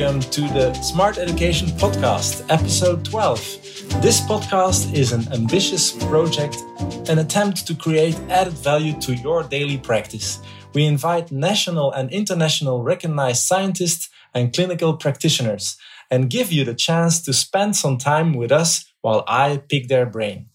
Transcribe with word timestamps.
welcome 0.00 0.20
to 0.30 0.40
the 0.54 0.72
Smart 0.80 1.18
Education 1.18 1.68
Podcast, 1.68 2.46
episode 2.48 3.04
12. 3.04 3.38
This 4.00 4.22
podcast 4.22 4.94
is 4.94 5.12
an 5.12 5.30
ambitious 5.30 5.92
project, 6.06 6.56
an 7.10 7.18
attempt 7.18 7.66
to 7.66 7.74
create 7.74 8.18
added 8.30 8.54
value 8.54 8.98
to 9.00 9.14
your 9.14 9.42
daily 9.42 9.76
practice. 9.76 10.40
We 10.72 10.86
invite 10.86 11.30
national 11.30 11.92
and 11.92 12.10
international 12.10 12.82
recognized 12.82 13.42
scientists 13.42 14.08
and 14.32 14.54
clinical 14.54 14.96
practitioners 14.96 15.76
and 16.10 16.30
give 16.30 16.50
you 16.50 16.64
the 16.64 16.74
chance 16.74 17.20
to 17.22 17.34
spend 17.34 17.76
some 17.76 17.98
time 17.98 18.32
with 18.32 18.50
us 18.50 18.90
while 19.02 19.22
I 19.28 19.58
pick 19.68 19.88
their 19.88 20.06
brain. 20.06 20.46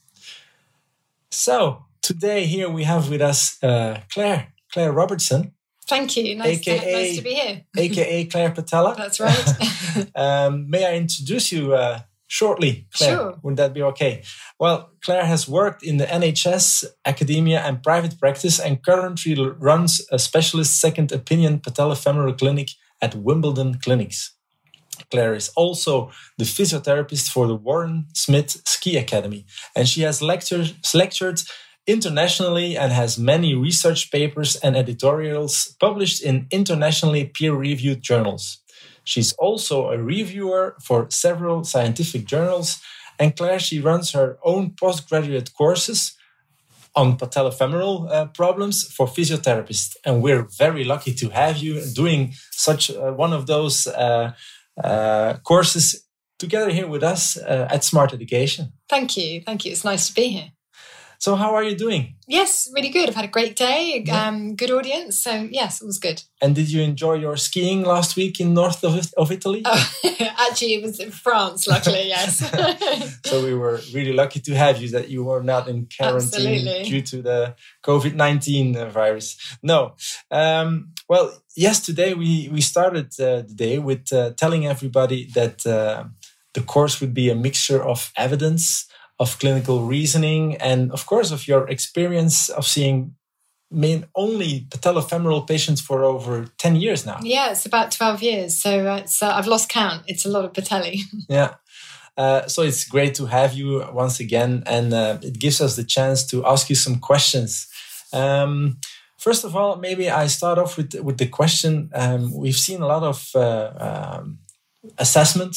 So, 1.29 1.85
today 2.01 2.45
here 2.45 2.69
we 2.69 2.85
have 2.85 3.11
with 3.11 3.21
us 3.21 3.61
uh, 3.61 4.01
Claire, 4.11 4.53
Claire 4.71 4.91
Robertson. 4.91 5.51
Thank 5.87 6.17
you. 6.17 6.35
Nice, 6.35 6.59
AKA, 6.59 6.79
to, 6.79 6.91
nice 6.91 7.15
to 7.17 7.21
be 7.21 7.33
here. 7.33 7.61
AKA 7.77 8.25
Claire 8.25 8.51
Patella. 8.51 8.95
That's 8.97 9.19
right. 9.19 10.09
um, 10.15 10.69
may 10.69 10.85
I 10.85 10.95
introduce 10.95 11.51
you 11.51 11.73
uh, 11.73 11.99
shortly, 12.27 12.87
Claire? 12.93 13.15
Sure. 13.15 13.39
Would 13.43 13.57
that 13.57 13.73
be 13.73 13.83
okay? 13.83 14.23
Well, 14.59 14.89
Claire 15.03 15.25
has 15.25 15.47
worked 15.47 15.83
in 15.83 15.97
the 15.97 16.05
NHS, 16.05 16.85
academia, 17.05 17.59
and 17.61 17.83
private 17.83 18.19
practice 18.19 18.59
and 18.59 18.83
currently 18.83 19.35
runs 19.59 20.01
a 20.11 20.17
specialist 20.17 20.79
second 20.79 21.11
opinion 21.11 21.59
patellofemoral 21.59 22.37
clinic 22.37 22.69
at 23.01 23.13
Wimbledon 23.13 23.79
Clinics. 23.79 24.31
Claire 25.11 25.35
is 25.35 25.49
also 25.55 26.09
the 26.37 26.45
physiotherapist 26.45 27.29
for 27.29 27.47
the 27.47 27.55
Warren 27.55 28.07
Smith 28.13 28.61
Ski 28.65 28.97
Academy, 28.97 29.45
and 29.75 29.87
she 29.87 30.01
has 30.01 30.21
lectured, 30.21 30.73
lectured 30.93 31.41
internationally 31.87 32.77
and 32.77 32.91
has 32.91 33.17
many 33.17 33.53
research 33.53 34.11
papers 34.11 34.55
and 34.55 34.75
editorials 34.75 35.75
published 35.79 36.23
in 36.23 36.47
internationally 36.51 37.25
peer 37.25 37.53
reviewed 37.53 38.01
journals. 38.01 38.59
She's 39.03 39.33
also 39.33 39.89
a 39.91 39.97
reviewer 39.97 40.75
for 40.81 41.07
several 41.09 41.63
scientific 41.63 42.25
journals, 42.25 42.81
and 43.19 43.35
Claire 43.35 43.59
she 43.59 43.79
runs 43.79 44.11
her 44.11 44.37
own 44.43 44.71
postgraduate 44.71 45.53
courses 45.53 46.17
on 46.95 47.17
patellofemoral 47.17 48.09
uh, 48.11 48.25
problems 48.27 48.83
for 48.83 49.05
physiotherapists. 49.05 49.95
And 50.05 50.23
we're 50.23 50.47
very 50.57 50.83
lucky 50.83 51.13
to 51.15 51.29
have 51.29 51.57
you 51.57 51.85
doing 51.93 52.33
such 52.51 52.89
uh, 52.89 53.11
one 53.11 53.33
of 53.33 53.47
those 53.47 53.87
uh, 53.87 54.33
uh 54.83 55.37
courses 55.43 56.05
together 56.37 56.71
here 56.71 56.87
with 56.87 57.03
us 57.03 57.37
uh, 57.37 57.67
at 57.69 57.83
Smart 57.83 58.13
Education. 58.13 58.73
Thank 58.89 59.17
you. 59.17 59.41
Thank 59.41 59.65
you. 59.65 59.71
It's 59.71 59.85
nice 59.85 60.07
to 60.07 60.13
be 60.13 60.27
here. 60.29 60.54
So, 61.19 61.35
how 61.35 61.55
are 61.55 61.63
you 61.63 61.75
doing? 61.75 62.15
Yes, 62.27 62.69
really 62.73 62.89
good. 62.89 63.09
I've 63.09 63.15
had 63.15 63.25
a 63.25 63.29
great 63.29 63.55
day, 63.55 64.03
yeah. 64.05 64.27
um, 64.27 64.55
good 64.55 64.71
audience. 64.71 65.19
So, 65.19 65.47
yes, 65.51 65.81
it 65.81 65.85
was 65.85 65.99
good. 65.99 66.23
And 66.41 66.55
did 66.55 66.71
you 66.71 66.81
enjoy 66.81 67.15
your 67.15 67.37
skiing 67.37 67.83
last 67.83 68.15
week 68.15 68.39
in 68.39 68.53
north 68.53 68.83
of, 68.83 69.13
of 69.17 69.31
Italy? 69.31 69.61
Oh, 69.65 69.93
actually, 70.49 70.75
it 70.75 70.83
was 70.83 70.99
in 70.99 71.11
France, 71.11 71.67
luckily, 71.67 72.07
yes. 72.07 72.39
so, 73.25 73.43
we 73.43 73.53
were 73.53 73.79
really 73.93 74.13
lucky 74.13 74.39
to 74.41 74.55
have 74.55 74.81
you 74.81 74.89
that 74.89 75.09
you 75.09 75.23
were 75.23 75.43
not 75.43 75.67
in 75.67 75.87
quarantine 75.95 76.67
Absolutely. 76.67 76.83
due 76.89 77.01
to 77.01 77.21
the 77.21 77.55
COVID 77.83 78.15
19 78.15 78.89
virus. 78.89 79.37
No. 79.61 79.95
Um, 80.31 80.91
well, 81.07 81.41
yesterday 81.55 82.13
we, 82.13 82.49
we 82.51 82.61
started 82.61 83.07
uh, 83.19 83.41
the 83.41 83.53
day 83.55 83.79
with 83.79 84.11
uh, 84.11 84.31
telling 84.31 84.65
everybody 84.65 85.29
that 85.35 85.65
uh, 85.65 86.05
the 86.55 86.61
course 86.61 86.99
would 87.01 87.13
be 87.13 87.29
a 87.29 87.35
mixture 87.35 87.83
of 87.83 88.11
evidence 88.17 88.87
of 89.19 89.39
clinical 89.39 89.85
reasoning 89.85 90.55
and 90.57 90.91
of 90.91 91.05
course 91.05 91.31
of 91.31 91.47
your 91.47 91.67
experience 91.69 92.49
of 92.49 92.65
seeing 92.65 93.15
main 93.71 94.05
only 94.15 94.67
patellofemoral 94.69 95.47
patients 95.47 95.81
for 95.81 96.03
over 96.03 96.45
10 96.57 96.75
years 96.75 97.05
now. 97.05 97.19
Yeah 97.21 97.51
it's 97.51 97.65
about 97.65 97.91
12 97.91 98.21
years. 98.21 98.61
So 98.61 98.85
uh, 98.85 99.05
uh, 99.21 99.33
i've 99.35 99.47
lost 99.47 99.69
count. 99.69 100.03
It's 100.07 100.25
a 100.25 100.29
lot 100.29 100.45
of 100.45 100.53
patelli 100.53 100.99
yeah. 101.29 101.55
Uh, 102.17 102.47
so 102.47 102.61
it's 102.61 102.85
great 102.85 103.13
to 103.15 103.25
have 103.25 103.53
you 103.53 103.85
once 103.91 104.19
again 104.19 104.63
and 104.65 104.93
uh, 104.93 105.17
it 105.21 105.37
gives 105.37 105.59
us 105.59 105.75
the 105.75 105.83
chance 105.83 106.25
to 106.27 106.45
ask 106.45 106.69
you 106.69 106.75
some 106.75 106.99
questions. 106.99 107.67
Um, 108.13 108.77
first 109.17 109.43
of 109.43 109.55
all 109.55 109.75
maybe 109.77 110.09
i 110.09 110.27
start 110.27 110.57
off 110.57 110.77
with, 110.77 110.93
with 111.01 111.17
the 111.17 111.27
question. 111.27 111.89
Um, 111.93 112.33
we've 112.33 112.57
seen 112.57 112.81
a 112.81 112.87
lot 112.87 113.03
of 113.03 113.29
uh, 113.35 113.71
um, 113.79 114.39
assessment 114.97 115.55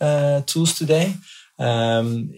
uh, 0.00 0.42
tools 0.42 0.74
today. 0.74 1.14
Um, 1.58 2.30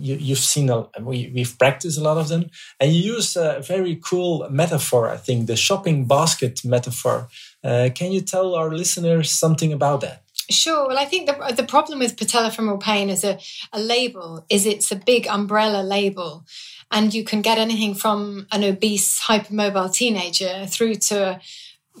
you, 0.00 0.34
have 0.34 0.38
seen 0.38 0.70
a, 0.70 0.86
we, 1.00 1.30
we've 1.34 1.58
practiced 1.58 1.98
a 1.98 2.02
lot 2.02 2.16
of 2.16 2.28
them 2.28 2.50
and 2.78 2.92
you 2.92 3.14
use 3.14 3.36
a 3.36 3.60
very 3.60 3.96
cool 3.96 4.48
metaphor 4.50 5.08
i 5.08 5.16
think 5.16 5.46
the 5.46 5.56
shopping 5.56 6.06
basket 6.06 6.64
metaphor 6.64 7.28
uh, 7.62 7.88
can 7.94 8.10
you 8.12 8.20
tell 8.20 8.54
our 8.54 8.70
listeners 8.70 9.30
something 9.30 9.72
about 9.72 10.00
that 10.00 10.22
Sure. 10.50 10.88
Well, 10.88 10.98
I 10.98 11.04
think 11.04 11.28
the, 11.28 11.54
the 11.54 11.62
problem 11.62 12.00
with 12.00 12.16
patellofemoral 12.16 12.80
pain 12.80 13.08
as 13.08 13.22
a, 13.22 13.38
a 13.72 13.78
label 13.78 14.44
is 14.48 14.66
it's 14.66 14.90
a 14.90 14.96
big 14.96 15.28
umbrella 15.28 15.82
label. 15.82 16.44
And 16.90 17.14
you 17.14 17.22
can 17.22 17.40
get 17.40 17.58
anything 17.58 17.94
from 17.94 18.48
an 18.50 18.64
obese, 18.64 19.20
hypermobile 19.20 19.92
teenager 19.92 20.66
through 20.66 20.96
to 20.96 21.40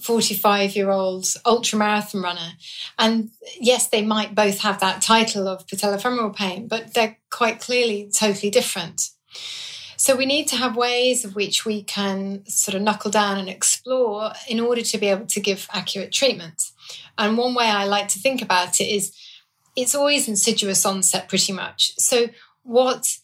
45 0.02 0.76
year 0.76 0.90
old 0.90 1.26
ultra 1.44 1.78
marathon 1.78 2.22
runner. 2.22 2.52
And 2.98 3.30
yes, 3.58 3.88
they 3.88 4.02
might 4.02 4.34
both 4.34 4.60
have 4.60 4.80
that 4.80 5.02
title 5.02 5.48
of 5.48 5.66
patellofemoral 5.66 6.34
pain, 6.34 6.68
but 6.68 6.94
they're 6.94 7.18
quite 7.30 7.60
clearly 7.60 8.10
totally 8.12 8.50
different. 8.50 9.10
So 9.96 10.16
we 10.16 10.24
need 10.24 10.48
to 10.48 10.56
have 10.56 10.76
ways 10.76 11.26
of 11.26 11.36
which 11.36 11.66
we 11.66 11.82
can 11.82 12.46
sort 12.46 12.74
of 12.74 12.80
knuckle 12.80 13.10
down 13.10 13.36
and 13.36 13.50
explore 13.50 14.32
in 14.48 14.58
order 14.58 14.80
to 14.80 14.98
be 14.98 15.08
able 15.08 15.26
to 15.26 15.40
give 15.40 15.68
accurate 15.72 16.10
treatment. 16.10 16.70
And 17.18 17.36
one 17.36 17.54
way 17.54 17.66
I 17.66 17.84
like 17.84 18.08
to 18.08 18.18
think 18.18 18.40
about 18.40 18.80
it 18.80 18.84
is 18.84 19.14
it's 19.76 19.94
always 19.94 20.26
insidious 20.26 20.86
onset 20.86 21.28
pretty 21.28 21.52
much. 21.52 21.92
So 21.98 22.28
what 22.62 23.18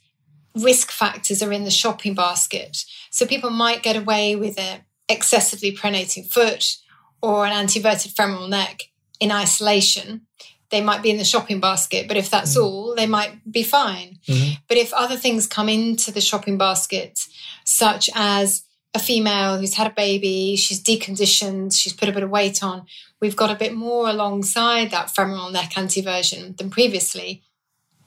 risk 0.54 0.90
factors 0.90 1.42
are 1.42 1.50
in 1.50 1.64
the 1.64 1.70
shopping 1.70 2.14
basket? 2.14 2.84
So 3.10 3.24
people 3.24 3.48
might 3.48 3.82
get 3.82 3.96
away 3.96 4.36
with 4.36 4.58
it 4.58 4.82
excessively 5.08 5.72
pronating 5.72 6.24
foot 6.24 6.76
or 7.22 7.46
an 7.46 7.52
anteverted 7.52 8.12
femoral 8.12 8.48
neck 8.48 8.90
in 9.20 9.32
isolation, 9.32 10.22
they 10.70 10.80
might 10.80 11.02
be 11.02 11.10
in 11.10 11.18
the 11.18 11.24
shopping 11.24 11.60
basket. 11.60 12.08
But 12.08 12.16
if 12.16 12.30
that's 12.30 12.56
mm 12.56 12.62
all, 12.62 12.94
they 12.94 13.06
might 13.06 13.50
be 13.50 13.62
fine. 13.62 14.18
Mm-hmm. 14.26 14.54
But 14.68 14.76
if 14.76 14.92
other 14.92 15.16
things 15.16 15.46
come 15.46 15.68
into 15.68 16.10
the 16.10 16.20
shopping 16.20 16.58
basket, 16.58 17.20
such 17.64 18.10
as 18.14 18.64
a 18.94 18.98
female 18.98 19.58
who's 19.58 19.74
had 19.74 19.86
a 19.86 19.94
baby, 19.94 20.56
she's 20.56 20.82
deconditioned, 20.82 21.76
she's 21.76 21.92
put 21.92 22.08
a 22.08 22.12
bit 22.12 22.22
of 22.22 22.30
weight 22.30 22.62
on, 22.62 22.86
we've 23.20 23.36
got 23.36 23.50
a 23.50 23.54
bit 23.54 23.74
more 23.74 24.08
alongside 24.08 24.90
that 24.90 25.10
femoral 25.10 25.50
neck 25.50 25.72
anteversion 25.72 26.56
than 26.56 26.70
previously. 26.70 27.42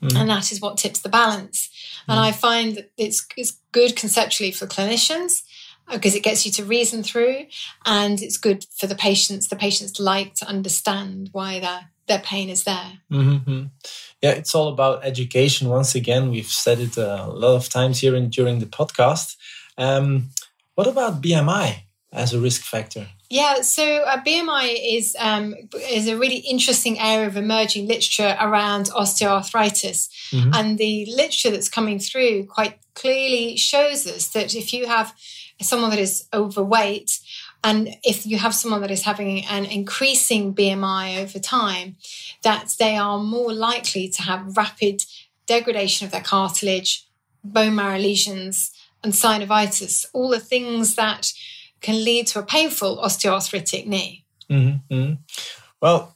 Mm. 0.02 0.16
And 0.16 0.30
that 0.30 0.52
is 0.52 0.62
what 0.62 0.78
tips 0.78 1.02
the 1.02 1.10
balance. 1.10 1.70
Mm. 2.08 2.14
And 2.14 2.20
I 2.20 2.32
find 2.32 2.76
that 2.76 2.92
it's, 2.98 3.26
it's 3.38 3.60
good 3.72 3.96
conceptually 3.96 4.52
for 4.52 4.66
clinicians 4.66 5.44
because 5.92 6.16
it 6.16 6.24
gets 6.24 6.46
you 6.46 6.52
to 6.54 6.64
reason 6.64 7.04
through 7.04 7.46
and 7.86 8.22
it's 8.22 8.38
good 8.38 8.66
for 8.76 8.88
the 8.88 8.96
patients. 8.96 9.48
The 9.48 9.56
patients 9.56 10.00
like 10.00 10.36
to 10.36 10.48
understand 10.48 11.30
why 11.32 11.60
their, 11.60 11.90
their 12.08 12.20
pain 12.20 12.50
is 12.50 12.64
there. 12.64 13.00
Mm-hmm. 13.12 13.66
Yeah, 14.22 14.32
it's 14.32 14.54
all 14.54 14.68
about 14.68 15.06
education. 15.06 15.70
Once 15.70 15.96
again, 15.96 16.30
we've 16.30 16.46
said 16.46 16.80
it 16.80 16.98
a 16.98 17.28
lot 17.28 17.56
of 17.56 17.70
times 17.70 18.00
here 18.00 18.16
in, 18.16 18.30
during 18.30 18.60
the 18.60 18.66
podcast. 18.66 19.36
Um, 19.78 20.30
what 20.76 20.88
about 20.88 21.22
BMI 21.22 21.84
as 22.12 22.34
a 22.34 22.40
risk 22.40 22.62
factor? 22.62 23.08
Yeah, 23.30 23.62
so 23.62 23.84
uh, 23.84 24.24
BMI 24.24 24.98
is 24.98 25.16
um, 25.20 25.54
is 25.88 26.08
a 26.08 26.18
really 26.18 26.38
interesting 26.38 27.00
area 27.00 27.28
of 27.28 27.38
emerging 27.38 27.88
literature 27.88 28.36
around 28.42 28.88
osteoarthritis, 28.88 30.10
mm-hmm. 30.32 30.50
and 30.52 30.80
the 30.80 31.06
literature 31.06 31.52
that's 31.52 31.70
coming 31.70 32.00
through 32.00 32.48
quite 32.48 32.80
clearly 32.96 33.56
shows 33.56 34.08
us 34.08 34.30
that 34.30 34.56
if 34.56 34.74
you 34.74 34.88
have 34.88 35.14
someone 35.62 35.90
that 35.90 36.00
is 36.00 36.28
overweight, 36.34 37.20
and 37.64 37.96
if 38.04 38.26
you 38.26 38.38
have 38.38 38.56
someone 38.56 38.82
that 38.82 38.92
is 38.92 39.04
having 39.04 39.46
an 39.46 39.66
increasing 39.66 40.54
BMI 40.54 41.22
over 41.22 41.40
time, 41.40 41.98
that 42.44 42.74
they 42.80 42.96
are 42.96 43.20
more 43.20 43.54
likely 43.54 44.08
to 44.10 44.22
have 44.22 44.56
rapid 44.56 45.04
degradation 45.46 46.06
of 46.06 46.12
their 46.12 46.22
cartilage, 46.22 47.06
bone 47.44 47.76
marrow 47.76 47.98
lesions, 47.98 48.72
and 49.04 49.14
synovitis, 49.14 50.06
all 50.14 50.30
the 50.30 50.40
things 50.40 50.96
that 50.96 51.32
can 51.82 52.04
lead 52.04 52.28
to 52.28 52.40
a 52.40 52.44
painful 52.44 52.98
osteoarthritic 52.98 53.86
knee. 53.86 54.26
Mm-hmm, 54.50 54.94
mm-hmm. 54.94 55.14
Well, 55.82 56.16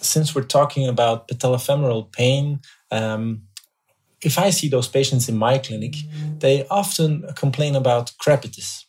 since 0.00 0.34
we're 0.34 0.42
talking 0.44 0.88
about 0.88 1.28
patellofemoral 1.28 2.12
pain, 2.12 2.60
um, 2.90 3.42
if 4.22 4.38
I 4.38 4.50
see 4.50 4.68
those 4.68 4.88
patients 4.88 5.28
in 5.28 5.36
my 5.36 5.58
clinic, 5.58 5.96
they 6.38 6.66
often 6.68 7.24
complain 7.36 7.74
about 7.74 8.12
crepitus. 8.22 8.84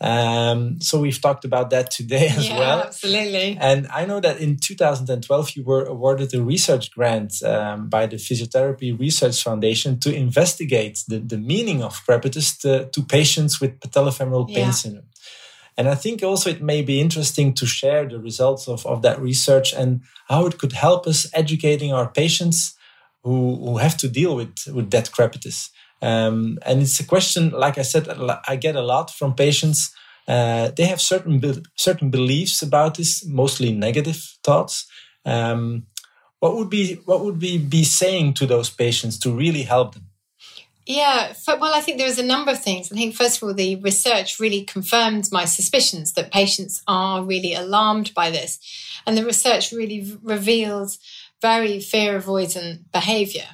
Um, 0.00 0.80
so 0.80 1.00
we've 1.00 1.20
talked 1.20 1.44
about 1.44 1.70
that 1.70 1.90
today 1.90 2.28
as 2.28 2.48
yeah, 2.48 2.58
well. 2.58 2.80
Absolutely. 2.82 3.58
And 3.60 3.88
I 3.88 4.06
know 4.06 4.20
that 4.20 4.40
in 4.40 4.56
2012 4.56 5.50
you 5.56 5.64
were 5.64 5.84
awarded 5.84 6.32
a 6.34 6.42
research 6.42 6.92
grant 6.92 7.42
um, 7.42 7.88
by 7.88 8.06
the 8.06 8.16
Physiotherapy 8.16 8.98
Research 8.98 9.42
Foundation 9.42 9.98
to 10.00 10.14
investigate 10.14 11.02
the, 11.08 11.18
the 11.18 11.38
meaning 11.38 11.82
of 11.82 12.04
crepitus 12.06 12.58
to, 12.60 12.88
to 12.90 13.02
patients 13.02 13.60
with 13.60 13.80
patellofemoral 13.80 14.46
pain 14.46 14.66
yeah. 14.66 14.70
syndrome. 14.70 15.04
And 15.76 15.88
I 15.88 15.94
think 15.94 16.24
also 16.24 16.50
it 16.50 16.60
may 16.60 16.82
be 16.82 17.00
interesting 17.00 17.54
to 17.54 17.66
share 17.66 18.08
the 18.08 18.18
results 18.18 18.66
of, 18.68 18.84
of 18.84 19.02
that 19.02 19.20
research 19.20 19.72
and 19.72 20.02
how 20.28 20.46
it 20.46 20.58
could 20.58 20.72
help 20.72 21.06
us 21.06 21.28
educating 21.32 21.92
our 21.92 22.08
patients 22.08 22.74
who, 23.22 23.56
who 23.56 23.76
have 23.78 23.96
to 23.98 24.08
deal 24.08 24.36
with, 24.36 24.54
with 24.72 24.90
dead 24.90 25.06
crepitus. 25.06 25.70
Um, 26.00 26.58
and 26.64 26.80
it's 26.82 27.00
a 27.00 27.06
question, 27.06 27.50
like 27.50 27.78
I 27.78 27.82
said, 27.82 28.08
I 28.46 28.56
get 28.56 28.76
a 28.76 28.82
lot 28.82 29.10
from 29.10 29.34
patients. 29.34 29.92
Uh, 30.26 30.70
they 30.76 30.84
have 30.84 31.00
certain 31.00 31.40
be- 31.40 31.62
certain 31.74 32.10
beliefs 32.10 32.62
about 32.62 32.96
this, 32.96 33.24
mostly 33.26 33.72
negative 33.72 34.36
thoughts. 34.44 34.86
Um, 35.24 35.86
what 36.38 36.54
would 36.54 36.70
be 36.70 36.94
what 37.06 37.24
would 37.24 37.40
we 37.40 37.58
be 37.58 37.82
saying 37.82 38.34
to 38.34 38.46
those 38.46 38.70
patients 38.70 39.18
to 39.20 39.34
really 39.34 39.62
help 39.62 39.94
them? 39.94 40.04
Yeah, 40.86 41.34
well, 41.46 41.74
I 41.74 41.80
think 41.80 41.98
there's 41.98 42.18
a 42.18 42.24
number 42.24 42.52
of 42.52 42.62
things. 42.62 42.90
I 42.90 42.94
think, 42.94 43.14
first 43.14 43.36
of 43.36 43.42
all, 43.42 43.52
the 43.52 43.76
research 43.76 44.40
really 44.40 44.64
confirmed 44.64 45.28
my 45.30 45.44
suspicions 45.44 46.14
that 46.14 46.32
patients 46.32 46.82
are 46.88 47.22
really 47.22 47.52
alarmed 47.52 48.14
by 48.14 48.30
this. 48.30 48.58
And 49.06 49.14
the 49.14 49.24
research 49.24 49.70
really 49.70 50.16
reveals 50.22 50.98
very 51.40 51.80
fear 51.80 52.20
avoidant 52.20 52.90
behavior. 52.92 53.46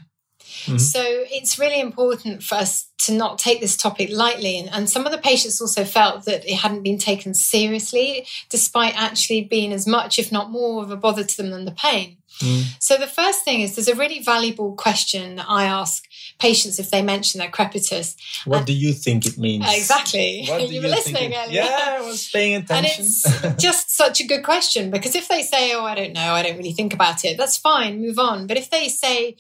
Mm-hmm. 0.64 0.78
So 0.78 1.02
it's 1.04 1.58
really 1.58 1.81
important 1.81 2.42
for 2.42 2.54
us 2.54 2.88
to 2.98 3.12
not 3.12 3.38
take 3.38 3.60
this 3.60 3.76
topic 3.76 4.08
lightly. 4.10 4.58
And, 4.58 4.70
and, 4.72 4.88
some 4.88 5.04
of 5.04 5.12
the 5.12 5.19
patients 5.19 5.60
also 5.60 5.84
felt 5.84 6.25
that 6.25 6.48
it 6.48 6.54
hadn't 6.54 6.82
been 6.82 6.96
taken 6.96 7.34
seriously, 7.34 8.26
despite 8.48 8.94
actually 8.96 9.42
being 9.42 9.72
as 9.72 9.86
much, 9.86 10.19
if 10.19 10.32
not 10.32 10.50
more, 10.50 10.82
of 10.82 10.90
a 10.90 10.96
bother 10.96 11.25
to 11.25 11.36
them 11.36 11.50
than 11.50 11.66
the 11.66 11.72
pain. 11.72 12.19
Mm. 12.40 12.64
So 12.81 12.96
the 12.96 13.06
first 13.06 13.44
thing 13.44 13.60
is 13.60 13.75
there's 13.75 13.88
a 13.88 13.94
really 13.94 14.20
valuable 14.22 14.75
question 14.75 15.36
that 15.36 15.46
I 15.48 15.64
ask 15.64 16.04
patients 16.38 16.78
if 16.78 16.90
they 16.90 17.02
mention 17.02 17.38
their 17.38 17.50
crepitus. 17.50 18.16
What 18.44 18.58
and, 18.58 18.66
do 18.66 18.72
you 18.72 18.92
think 18.92 19.26
it 19.26 19.38
means? 19.38 19.64
Exactly. 19.69 20.42
you, 20.42 20.58
you 20.58 20.82
were 20.82 20.88
listening 20.88 21.32
it, 21.32 21.36
earlier. 21.36 21.62
Yeah, 21.62 21.98
I 21.98 22.00
was 22.02 22.28
paying 22.28 22.56
attention. 22.62 23.04
And 23.04 23.52
it's 23.52 23.62
just 23.62 23.96
such 23.96 24.20
a 24.20 24.26
good 24.26 24.42
question 24.42 24.90
because 24.90 25.14
if 25.14 25.28
they 25.28 25.42
say, 25.42 25.72
oh, 25.75 25.84
I 25.84 25.94
don't 25.94 26.12
know, 26.12 26.32
I 26.32 26.42
don't 26.42 26.56
really 26.56 26.72
think 26.72 26.92
about 26.92 27.25
it, 27.25 27.36
that's 27.36 27.56
fine, 27.56 28.00
move 28.00 28.19
on. 28.19 28.46
But 28.46 28.56
if 28.56 28.70
they 28.70 28.88
say 28.88 29.36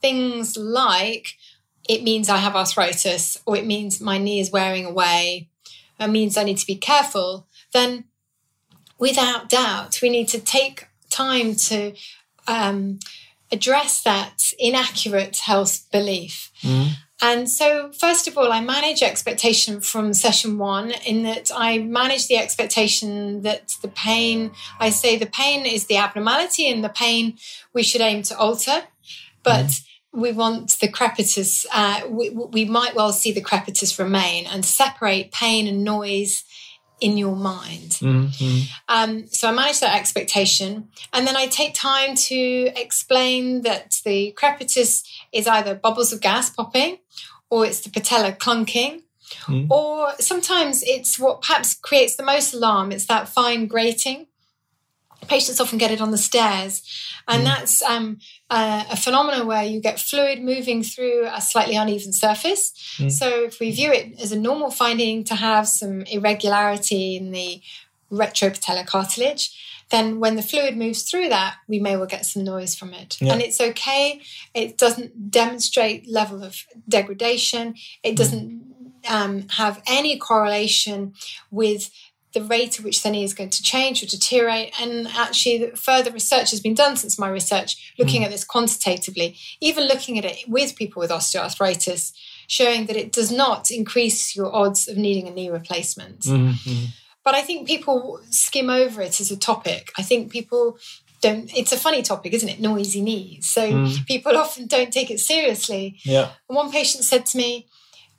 things 0.00 0.56
like, 0.56 1.36
it 1.88 2.02
means 2.02 2.28
I 2.28 2.36
have 2.36 2.54
arthritis 2.54 3.38
or 3.46 3.56
it 3.56 3.66
means 3.66 4.00
my 4.00 4.18
knee 4.18 4.40
is 4.40 4.52
wearing 4.52 4.84
away, 4.84 5.48
it 5.98 6.08
means 6.08 6.36
I 6.36 6.44
need 6.44 6.58
to 6.58 6.66
be 6.66 6.76
careful, 6.76 7.46
then 7.72 8.04
without 8.98 9.48
doubt, 9.48 10.00
we 10.02 10.10
need 10.10 10.28
to 10.28 10.40
take 10.40 10.88
time 11.10 11.54
to 11.54 11.94
um, 12.46 12.98
address 13.50 14.02
that 14.02 14.52
inaccurate 14.58 15.38
health 15.38 15.86
belief. 15.90 16.50
Mm. 16.62 16.90
And 17.20 17.50
so, 17.50 17.90
first 17.90 18.28
of 18.28 18.38
all, 18.38 18.52
I 18.52 18.60
manage 18.60 19.02
expectation 19.02 19.80
from 19.80 20.14
session 20.14 20.56
one 20.56 20.92
in 21.04 21.24
that 21.24 21.50
I 21.54 21.78
manage 21.78 22.28
the 22.28 22.36
expectation 22.36 23.42
that 23.42 23.74
the 23.82 23.88
pain, 23.88 24.52
I 24.78 24.90
say 24.90 25.16
the 25.16 25.26
pain 25.26 25.66
is 25.66 25.86
the 25.86 25.96
abnormality 25.96 26.70
and 26.70 26.84
the 26.84 26.88
pain 26.88 27.36
we 27.72 27.82
should 27.82 28.02
aim 28.02 28.22
to 28.24 28.38
alter. 28.38 28.84
But 29.42 29.66
mm. 29.66 29.84
we 30.12 30.30
want 30.30 30.78
the 30.78 30.86
crepitus, 30.86 31.66
uh, 31.72 32.02
we, 32.08 32.30
we 32.30 32.64
might 32.64 32.94
well 32.94 33.12
see 33.12 33.32
the 33.32 33.42
crepitus 33.42 33.98
remain 33.98 34.46
and 34.46 34.64
separate 34.64 35.32
pain 35.32 35.66
and 35.66 35.82
noise 35.82 36.44
in 37.00 37.16
your 37.16 37.36
mind. 37.36 37.90
Mm-hmm. 38.00 38.72
Um, 38.88 39.26
so 39.28 39.48
I 39.48 39.52
manage 39.52 39.80
that 39.80 39.98
expectation. 39.98 40.88
And 41.12 41.26
then 41.26 41.36
I 41.36 41.46
take 41.46 41.74
time 41.74 42.14
to 42.14 42.36
explain 42.76 43.62
that 43.62 44.00
the 44.04 44.34
crepitus 44.36 45.08
is 45.32 45.46
either 45.46 45.74
bubbles 45.74 46.12
of 46.12 46.20
gas 46.20 46.50
popping 46.50 46.98
or 47.50 47.66
it's 47.66 47.80
the 47.80 47.90
patella 47.90 48.32
clunking. 48.32 49.02
Mm. 49.44 49.70
Or 49.70 50.12
sometimes 50.18 50.82
it's 50.82 51.18
what 51.18 51.42
perhaps 51.42 51.74
creates 51.74 52.16
the 52.16 52.22
most 52.22 52.54
alarm. 52.54 52.92
It's 52.92 53.06
that 53.06 53.28
fine 53.28 53.66
grating 53.66 54.26
patients 55.26 55.60
often 55.60 55.78
get 55.78 55.90
it 55.90 56.00
on 56.00 56.10
the 56.10 56.18
stairs 56.18 56.82
and 57.26 57.42
mm. 57.42 57.46
that's 57.46 57.82
um, 57.82 58.18
uh, 58.50 58.84
a 58.90 58.96
phenomenon 58.96 59.46
where 59.46 59.64
you 59.64 59.80
get 59.80 59.98
fluid 59.98 60.42
moving 60.42 60.82
through 60.82 61.26
a 61.26 61.40
slightly 61.40 61.76
uneven 61.76 62.12
surface 62.12 62.72
mm. 62.98 63.10
so 63.10 63.44
if 63.44 63.58
we 63.60 63.70
view 63.70 63.92
it 63.92 64.18
as 64.20 64.32
a 64.32 64.38
normal 64.38 64.70
finding 64.70 65.24
to 65.24 65.34
have 65.34 65.66
some 65.66 66.02
irregularity 66.02 67.16
in 67.16 67.32
the 67.32 67.60
retropatellar 68.10 68.86
cartilage 68.86 69.84
then 69.90 70.20
when 70.20 70.36
the 70.36 70.42
fluid 70.42 70.76
moves 70.76 71.02
through 71.02 71.28
that 71.28 71.56
we 71.66 71.78
may 71.78 71.96
well 71.96 72.06
get 72.06 72.24
some 72.24 72.44
noise 72.44 72.74
from 72.74 72.94
it 72.94 73.18
yeah. 73.20 73.32
and 73.32 73.42
it's 73.42 73.60
okay 73.60 74.20
it 74.54 74.78
doesn't 74.78 75.30
demonstrate 75.30 76.08
level 76.08 76.42
of 76.42 76.64
degradation 76.88 77.74
it 78.02 78.12
mm. 78.12 78.16
doesn't 78.16 78.50
mm. 78.50 79.10
um, 79.10 79.48
have 79.50 79.82
any 79.86 80.16
correlation 80.16 81.12
with 81.50 81.90
the 82.34 82.42
rate 82.42 82.78
at 82.78 82.84
which 82.84 83.02
the 83.02 83.10
knee 83.10 83.24
is 83.24 83.34
going 83.34 83.50
to 83.50 83.62
change 83.62 84.02
or 84.02 84.06
deteriorate. 84.06 84.78
And 84.80 85.08
actually, 85.08 85.70
further 85.70 86.10
research 86.10 86.50
has 86.50 86.60
been 86.60 86.74
done 86.74 86.96
since 86.96 87.18
my 87.18 87.28
research 87.28 87.94
looking 87.98 88.22
mm. 88.22 88.26
at 88.26 88.30
this 88.30 88.44
quantitatively, 88.44 89.36
even 89.60 89.88
looking 89.88 90.18
at 90.18 90.24
it 90.24 90.48
with 90.48 90.76
people 90.76 91.00
with 91.00 91.10
osteoarthritis, 91.10 92.12
showing 92.46 92.86
that 92.86 92.96
it 92.96 93.12
does 93.12 93.32
not 93.32 93.70
increase 93.70 94.36
your 94.36 94.54
odds 94.54 94.88
of 94.88 94.96
needing 94.96 95.26
a 95.26 95.30
knee 95.30 95.50
replacement. 95.50 96.20
Mm-hmm. 96.20 96.86
But 97.24 97.34
I 97.34 97.42
think 97.42 97.66
people 97.66 98.20
skim 98.30 98.70
over 98.70 99.02
it 99.02 99.20
as 99.20 99.30
a 99.30 99.36
topic. 99.36 99.92
I 99.98 100.02
think 100.02 100.30
people 100.30 100.78
don't 101.20 101.54
it's 101.56 101.72
a 101.72 101.76
funny 101.76 102.02
topic 102.02 102.32
isn't 102.32 102.48
it 102.48 102.60
noisy 102.60 103.00
knees 103.00 103.48
so 103.48 103.70
mm. 103.70 104.06
people 104.06 104.36
often 104.36 104.66
don't 104.66 104.92
take 104.92 105.10
it 105.10 105.18
seriously 105.18 105.98
yeah 106.04 106.30
and 106.48 106.56
one 106.56 106.70
patient 106.70 107.04
said 107.04 107.26
to 107.26 107.36
me 107.36 107.66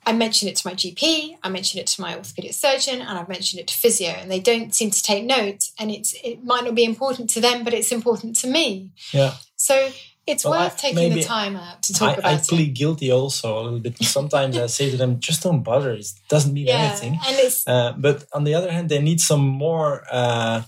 I 0.06 0.12
mentioned 0.12 0.50
it 0.50 0.56
to 0.56 0.66
my 0.66 0.74
GP, 0.74 1.36
I 1.42 1.48
mentioned 1.48 1.80
it 1.80 1.86
to 1.88 2.00
my 2.00 2.16
orthopedic 2.16 2.54
surgeon, 2.54 3.00
and 3.00 3.18
I've 3.18 3.28
mentioned 3.28 3.60
it 3.60 3.66
to 3.68 3.74
physio, 3.74 4.10
and 4.10 4.30
they 4.30 4.40
don't 4.40 4.74
seem 4.74 4.90
to 4.90 5.02
take 5.02 5.24
note. 5.24 5.70
And 5.78 5.90
it's 5.90 6.14
it 6.24 6.42
might 6.42 6.64
not 6.64 6.74
be 6.74 6.84
important 6.84 7.30
to 7.30 7.40
them, 7.40 7.64
but 7.64 7.74
it's 7.74 7.92
important 7.92 8.36
to 8.36 8.46
me. 8.46 8.90
Yeah. 9.12 9.34
So 9.56 9.90
it's 10.26 10.44
well, 10.44 10.60
worth 10.60 10.74
I, 10.84 10.92
taking 10.92 11.14
the 11.14 11.22
time 11.22 11.56
out 11.56 11.82
to 11.84 11.92
talk 11.92 12.10
I, 12.10 12.20
about 12.20 12.32
I 12.32 12.36
plead 12.38 12.74
guilty 12.74 13.10
also 13.10 13.60
a 13.60 13.62
little 13.62 13.78
bit. 13.80 13.96
Sometimes 14.02 14.56
I 14.56 14.66
say 14.66 14.90
to 14.90 14.96
them, 14.96 15.20
just 15.20 15.42
don't 15.42 15.62
bother. 15.62 15.92
It 15.92 16.12
doesn't 16.28 16.52
mean 16.52 16.68
yeah, 16.68 16.78
anything. 16.78 17.12
And 17.12 17.36
it's, 17.38 17.66
uh, 17.66 17.94
but 17.96 18.24
on 18.32 18.44
the 18.44 18.54
other 18.54 18.70
hand, 18.70 18.88
they 18.88 19.00
need 19.00 19.20
some 19.20 19.46
more. 19.46 20.04
Uh, 20.10 20.62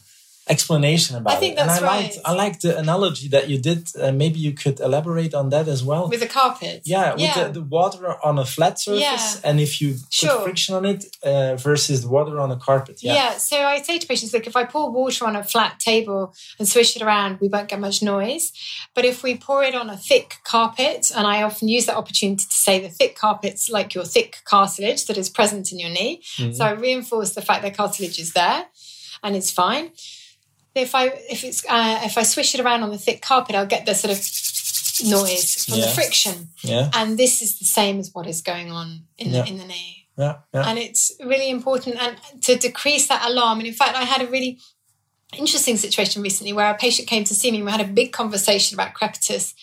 explanation 0.48 1.16
about 1.16 1.34
I 1.34 1.36
think 1.36 1.52
it. 1.52 1.56
That's 1.56 1.78
and 1.78 1.86
I 1.86 1.88
right. 1.88 2.02
liked 2.02 2.18
I 2.24 2.32
liked 2.32 2.62
the 2.62 2.76
analogy 2.76 3.28
that 3.28 3.48
you 3.48 3.58
did. 3.58 3.88
Uh, 3.96 4.10
maybe 4.10 4.40
you 4.40 4.52
could 4.52 4.80
elaborate 4.80 5.34
on 5.34 5.50
that 5.50 5.68
as 5.68 5.84
well. 5.84 6.08
With 6.08 6.20
the 6.20 6.26
carpet. 6.26 6.82
Yeah, 6.84 7.12
with 7.12 7.20
yeah. 7.20 7.44
The, 7.44 7.52
the, 7.60 7.62
water 7.62 8.16
on 8.24 8.38
a 8.38 8.44
flat 8.44 8.80
surface, 8.80 9.00
yeah. 9.00 9.48
and 9.48 9.60
if 9.60 9.80
you 9.80 9.96
sure. 10.10 10.36
put 10.36 10.44
friction 10.44 10.74
on 10.74 10.84
it 10.84 11.04
uh, 11.22 11.54
versus 11.56 12.02
the 12.02 12.08
water 12.08 12.40
on 12.40 12.50
a 12.50 12.56
carpet. 12.56 13.02
Yeah. 13.02 13.14
yeah. 13.14 13.30
So 13.38 13.56
I 13.56 13.80
say 13.82 13.98
to 13.98 14.06
patients, 14.06 14.32
look, 14.32 14.46
if 14.46 14.56
I 14.56 14.64
pour 14.64 14.90
water 14.90 15.26
on 15.26 15.36
a 15.36 15.44
flat 15.44 15.78
table 15.78 16.34
and 16.58 16.66
swish 16.66 16.96
it 16.96 17.02
around, 17.02 17.40
we 17.40 17.48
won't 17.48 17.68
get 17.68 17.78
much 17.78 18.02
noise. 18.02 18.52
But 18.94 19.04
if 19.04 19.22
we 19.22 19.36
pour 19.36 19.62
it 19.62 19.76
on 19.76 19.90
a 19.90 19.96
thick 19.96 20.38
carpet, 20.44 21.12
and 21.16 21.26
I 21.26 21.42
often 21.42 21.68
use 21.68 21.86
that 21.86 21.96
opportunity 21.96 22.44
to 22.44 22.54
say 22.54 22.80
the 22.80 22.88
thick 22.88 23.16
carpet's 23.16 23.70
like 23.70 23.94
your 23.94 24.04
thick 24.04 24.38
cartilage 24.44 25.06
that 25.06 25.16
is 25.16 25.30
present 25.30 25.70
in 25.70 25.78
your 25.78 25.90
knee. 25.90 26.22
Mm-hmm. 26.36 26.52
So 26.52 26.64
I 26.64 26.72
reinforce 26.72 27.34
the 27.34 27.42
fact 27.42 27.62
that 27.62 27.76
cartilage 27.76 28.18
is 28.18 28.32
there 28.32 28.66
and 29.22 29.36
it's 29.36 29.52
fine 29.52 29.92
if 30.74 30.94
I 30.94 31.06
if 31.06 31.44
it's 31.44 31.64
uh, 31.68 32.00
if 32.04 32.16
I 32.16 32.22
swish 32.22 32.54
it 32.54 32.60
around 32.60 32.82
on 32.82 32.90
the 32.90 32.98
thick 32.98 33.22
carpet, 33.22 33.54
I'll 33.54 33.66
get 33.66 33.86
the 33.86 33.94
sort 33.94 34.12
of 34.12 34.18
noise 35.04 35.64
from 35.64 35.78
yeah. 35.78 35.86
the 35.86 35.90
friction. 35.92 36.48
Yeah. 36.62 36.90
And 36.94 37.18
this 37.18 37.42
is 37.42 37.58
the 37.58 37.64
same 37.64 37.98
as 37.98 38.12
what 38.12 38.26
is 38.26 38.42
going 38.42 38.70
on 38.70 39.02
in 39.18 39.30
yeah. 39.30 39.42
the 39.42 39.48
in 39.48 39.58
the 39.58 39.64
knee. 39.64 40.06
Yeah. 40.16 40.38
yeah. 40.52 40.68
And 40.68 40.78
it's 40.78 41.12
really 41.24 41.50
important 41.50 41.96
and 41.96 42.16
to 42.42 42.56
decrease 42.56 43.08
that 43.08 43.28
alarm. 43.28 43.58
And 43.58 43.66
in 43.66 43.74
fact, 43.74 43.96
I 43.96 44.04
had 44.04 44.22
a 44.22 44.26
really 44.26 44.58
interesting 45.36 45.76
situation 45.76 46.22
recently 46.22 46.52
where 46.52 46.70
a 46.70 46.76
patient 46.76 47.08
came 47.08 47.24
to 47.24 47.34
see 47.34 47.50
me 47.50 47.58
and 47.58 47.66
we 47.66 47.72
had 47.72 47.80
a 47.80 47.92
big 47.92 48.12
conversation 48.12 48.76
about 48.76 48.94
crepitus. 48.94 49.54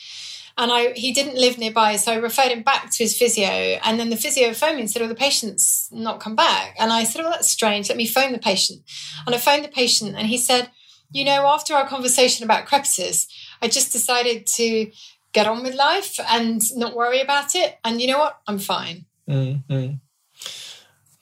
And 0.58 0.74
I, 0.74 0.92
he 0.92 1.14
didn't 1.14 1.40
live 1.40 1.58
nearby, 1.58 1.96
so 1.96 2.12
I 2.12 2.16
referred 2.16 2.52
him 2.52 2.64
back 2.64 2.92
to 2.92 3.04
his 3.04 3.18
physio. 3.18 3.80
And 3.82 3.98
then 3.98 4.10
the 4.10 4.18
physio 4.18 4.52
phoned 4.54 4.76
me 4.76 4.82
and 4.82 4.92
said, 4.92 5.02
"Oh, 5.02 5.08
the 5.08 5.16
patient's 5.16 5.88
not 5.90 6.20
come 6.20 6.36
back." 6.36 6.76
And 6.78 6.92
I 6.92 7.06
said, 7.06 7.24
"Oh, 7.24 7.30
that's 7.30 7.48
strange. 7.48 7.88
Let 7.88 7.98
me 7.98 8.06
phone 8.06 8.34
the 8.34 8.40
patient." 8.40 8.82
And 9.26 9.34
I 9.34 9.38
phoned 9.38 9.64
the 9.64 9.70
patient, 9.70 10.18
and 10.18 10.28
he 10.28 10.38
said, 10.38 10.70
you 11.12 11.26
know, 11.26 11.48
after 11.48 11.74
our 11.74 11.88
conversation 11.88 12.44
about 12.44 12.68
crepitus, 12.68 13.28
I 13.62 13.68
just 13.68 13.92
decided 13.92 14.48
to 14.48 14.92
get 15.34 15.48
on 15.48 15.64
with 15.64 15.76
life 15.76 16.20
and 16.30 16.62
not 16.76 16.96
worry 16.96 17.22
about 17.22 17.56
it. 17.56 17.78
And 17.84 18.02
you 18.02 18.08
know 18.08 18.20
what? 18.20 18.40
I'm 18.48 18.60
fine. 18.60 19.06
Mm-hmm. 19.28 19.96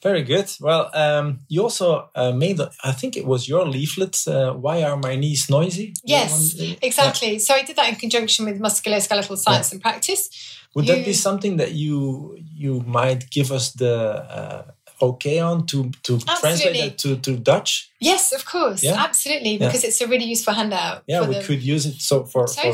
Very 0.00 0.22
good. 0.22 0.48
Well, 0.60 0.90
um, 0.94 1.40
you 1.48 1.62
also 1.62 2.08
uh, 2.14 2.30
made, 2.30 2.60
I 2.84 2.92
think 2.92 3.16
it 3.16 3.26
was 3.26 3.48
your 3.48 3.66
leaflet, 3.66 4.22
uh, 4.28 4.52
Why 4.52 4.84
Are 4.84 4.96
My 4.96 5.16
Knees 5.16 5.50
Noisy? 5.50 5.92
Yes, 6.04 6.54
exactly. 6.80 7.32
Yeah. 7.32 7.38
So 7.38 7.54
I 7.54 7.62
did 7.64 7.74
that 7.76 7.88
in 7.88 7.96
conjunction 7.96 8.44
with 8.44 8.60
Musculoskeletal 8.60 9.36
Science 9.36 9.70
yeah. 9.70 9.74
and 9.74 9.82
Practice. 9.82 10.30
Would 10.74 10.86
you, 10.86 10.94
that 10.94 11.04
be 11.04 11.12
something 11.12 11.56
that 11.56 11.72
you 11.72 12.38
you 12.38 12.80
might 12.86 13.28
give 13.30 13.50
us 13.50 13.72
the 13.72 14.24
uh, 14.38 14.62
okay 15.00 15.38
on 15.40 15.66
to 15.66 15.90
to 16.04 16.18
translate 16.18 16.76
that 16.80 16.98
to, 16.98 17.16
to 17.16 17.36
Dutch? 17.36 17.90
Yes, 18.00 18.32
of 18.32 18.44
course, 18.44 18.82
Yeah. 18.82 18.96
absolutely, 19.06 19.56
Yeah. 19.56 19.66
because 19.66 19.84
it's 19.84 20.00
a 20.00 20.06
really 20.06 20.24
useful 20.24 20.54
handout. 20.54 21.02
Yeah, 21.06 21.26
we 21.26 21.40
could 21.42 21.62
use 21.62 21.86
it 21.86 22.00
so 22.00 22.24
for, 22.24 22.46
for 22.46 22.72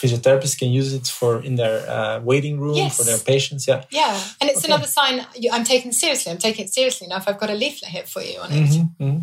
physiotherapists 0.00 0.58
can 0.58 0.70
use 0.70 0.92
it 0.94 1.06
for 1.06 1.42
in 1.42 1.56
their 1.56 1.88
uh, 1.88 2.20
waiting 2.20 2.58
room 2.60 2.76
Yes. 2.76 2.96
for 2.96 3.04
their 3.04 3.18
patients. 3.18 3.66
Yeah. 3.66 3.84
Yeah, 3.90 4.18
and 4.40 4.48
it's 4.50 4.64
Okay. 4.64 4.72
another 4.72 4.86
sign 4.86 5.26
I'm 5.52 5.64
taking 5.64 5.92
seriously. 5.92 6.32
I'm 6.32 6.38
taking 6.38 6.64
it 6.66 6.72
seriously 6.72 7.06
enough. 7.06 7.24
I've 7.28 7.38
got 7.38 7.50
a 7.50 7.54
leaflet 7.54 7.90
here 7.90 8.06
for 8.06 8.22
you 8.22 8.38
on 8.40 8.52
it. 8.52 8.68
Mhm, 8.70 8.90
mhm. 9.00 9.22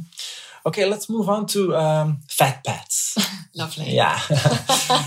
Okay, 0.66 0.86
let's 0.86 1.08
move 1.10 1.30
on 1.30 1.46
to 1.46 1.76
um, 1.78 2.20
fat 2.30 2.64
pads. 2.64 3.18
Lovely. 3.56 3.96
yeah. 3.96 4.20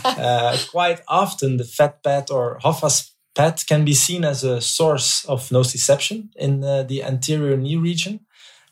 uh, 0.04 0.56
quite 0.70 1.00
often, 1.06 1.56
the 1.58 1.64
fat 1.64 2.02
pad 2.02 2.30
or 2.30 2.58
Hoffa's 2.62 3.09
pad 3.34 3.62
can 3.66 3.84
be 3.84 3.94
seen 3.94 4.24
as 4.24 4.44
a 4.44 4.60
source 4.60 5.24
of 5.26 5.48
nociception 5.48 6.28
in 6.36 6.64
uh, 6.64 6.82
the 6.82 7.02
anterior 7.02 7.56
knee 7.56 7.76
region. 7.76 8.20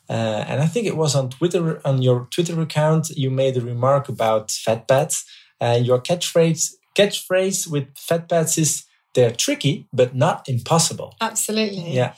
Uh, 0.09 0.43
and 0.47 0.61
I 0.61 0.65
think 0.65 0.87
it 0.87 0.97
was 0.97 1.15
on 1.15 1.29
Twitter, 1.29 1.81
on 1.85 2.01
your 2.01 2.27
Twitter 2.31 2.59
account, 2.61 3.09
you 3.11 3.29
made 3.29 3.57
a 3.57 3.61
remark 3.61 4.09
about 4.09 4.49
fat 4.51 4.87
pads. 4.87 5.23
Uh, 5.61 5.79
your 5.81 5.99
catchphrase, 5.99 6.73
catchphrase 6.97 7.67
with 7.69 7.95
fat 7.95 8.27
pads 8.27 8.57
is 8.57 8.85
they're 9.13 9.31
tricky, 9.31 9.87
but 9.93 10.15
not 10.15 10.49
impossible. 10.49 11.15
Absolutely. 11.21 11.91
Yeah. 11.91 12.13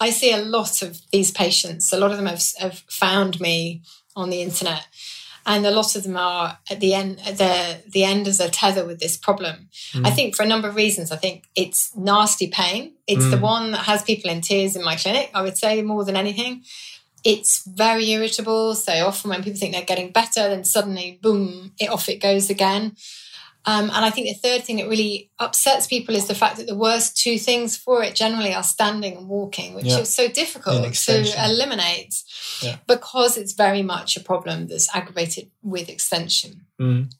I 0.00 0.10
see 0.10 0.32
a 0.32 0.38
lot 0.38 0.82
of 0.82 1.00
these 1.10 1.30
patients. 1.30 1.92
A 1.92 1.98
lot 1.98 2.10
of 2.10 2.16
them 2.16 2.26
have, 2.26 2.42
have 2.58 2.84
found 2.88 3.40
me 3.40 3.82
on 4.14 4.30
the 4.30 4.42
internet, 4.42 4.86
and 5.46 5.64
a 5.64 5.70
lot 5.70 5.94
of 5.96 6.02
them 6.02 6.16
are 6.16 6.58
at 6.70 6.80
the 6.80 6.92
end. 6.92 7.20
At 7.24 7.38
the 7.38 7.78
the 7.88 8.04
end 8.04 8.26
as 8.28 8.40
a 8.40 8.50
tether 8.50 8.84
with 8.84 8.98
this 9.00 9.16
problem. 9.16 9.68
I 9.94 10.10
Mm. 10.10 10.14
think 10.16 10.36
for 10.36 10.42
a 10.42 10.46
number 10.46 10.68
of 10.68 10.74
reasons. 10.74 11.12
I 11.12 11.16
think 11.16 11.44
it's 11.54 11.90
nasty 11.96 12.48
pain. 12.48 12.92
It's 13.06 13.30
the 13.30 13.36
Mm. 13.36 13.40
one 13.54 13.70
that 13.72 13.84
has 13.86 14.02
people 14.02 14.30
in 14.30 14.40
tears 14.40 14.74
in 14.76 14.84
my 14.84 14.96
clinic. 14.96 15.30
I 15.32 15.42
would 15.42 15.56
say 15.56 15.80
more 15.82 16.04
than 16.04 16.16
anything. 16.16 16.64
It's 17.24 17.62
very 17.66 18.10
irritable. 18.10 18.74
So 18.74 18.92
often 19.06 19.30
when 19.30 19.42
people 19.42 19.58
think 19.58 19.72
they're 19.72 19.82
getting 19.94 20.10
better, 20.12 20.48
then 20.48 20.64
suddenly, 20.64 21.18
boom, 21.22 21.72
it 21.78 21.88
off 21.90 22.08
it 22.08 22.20
goes 22.20 22.50
again. 22.50 22.96
Um, 23.68 23.90
and 23.90 24.04
I 24.04 24.10
think 24.10 24.28
the 24.28 24.48
third 24.48 24.64
thing 24.64 24.76
that 24.76 24.88
really 24.88 25.30
upsets 25.40 25.88
people 25.88 26.14
is 26.14 26.28
the 26.28 26.36
fact 26.36 26.56
that 26.56 26.68
the 26.68 26.76
worst 26.76 27.16
two 27.16 27.36
things 27.36 27.76
for 27.76 28.02
it 28.02 28.14
generally 28.14 28.54
are 28.54 28.62
standing 28.62 29.16
and 29.16 29.28
walking, 29.28 29.74
which 29.74 29.86
Yeah. 29.86 29.98
is 29.98 30.14
so 30.14 30.28
difficult 30.28 30.94
to 30.94 31.44
eliminate 31.44 32.14
Yeah. 32.62 32.76
because 32.86 33.36
it's 33.36 33.54
very 33.54 33.82
much 33.82 34.16
a 34.16 34.20
problem 34.20 34.68
that's 34.68 34.88
aggravated 34.94 35.50
with 35.62 35.88
extension. 35.88 36.66
Mm. 36.80 37.10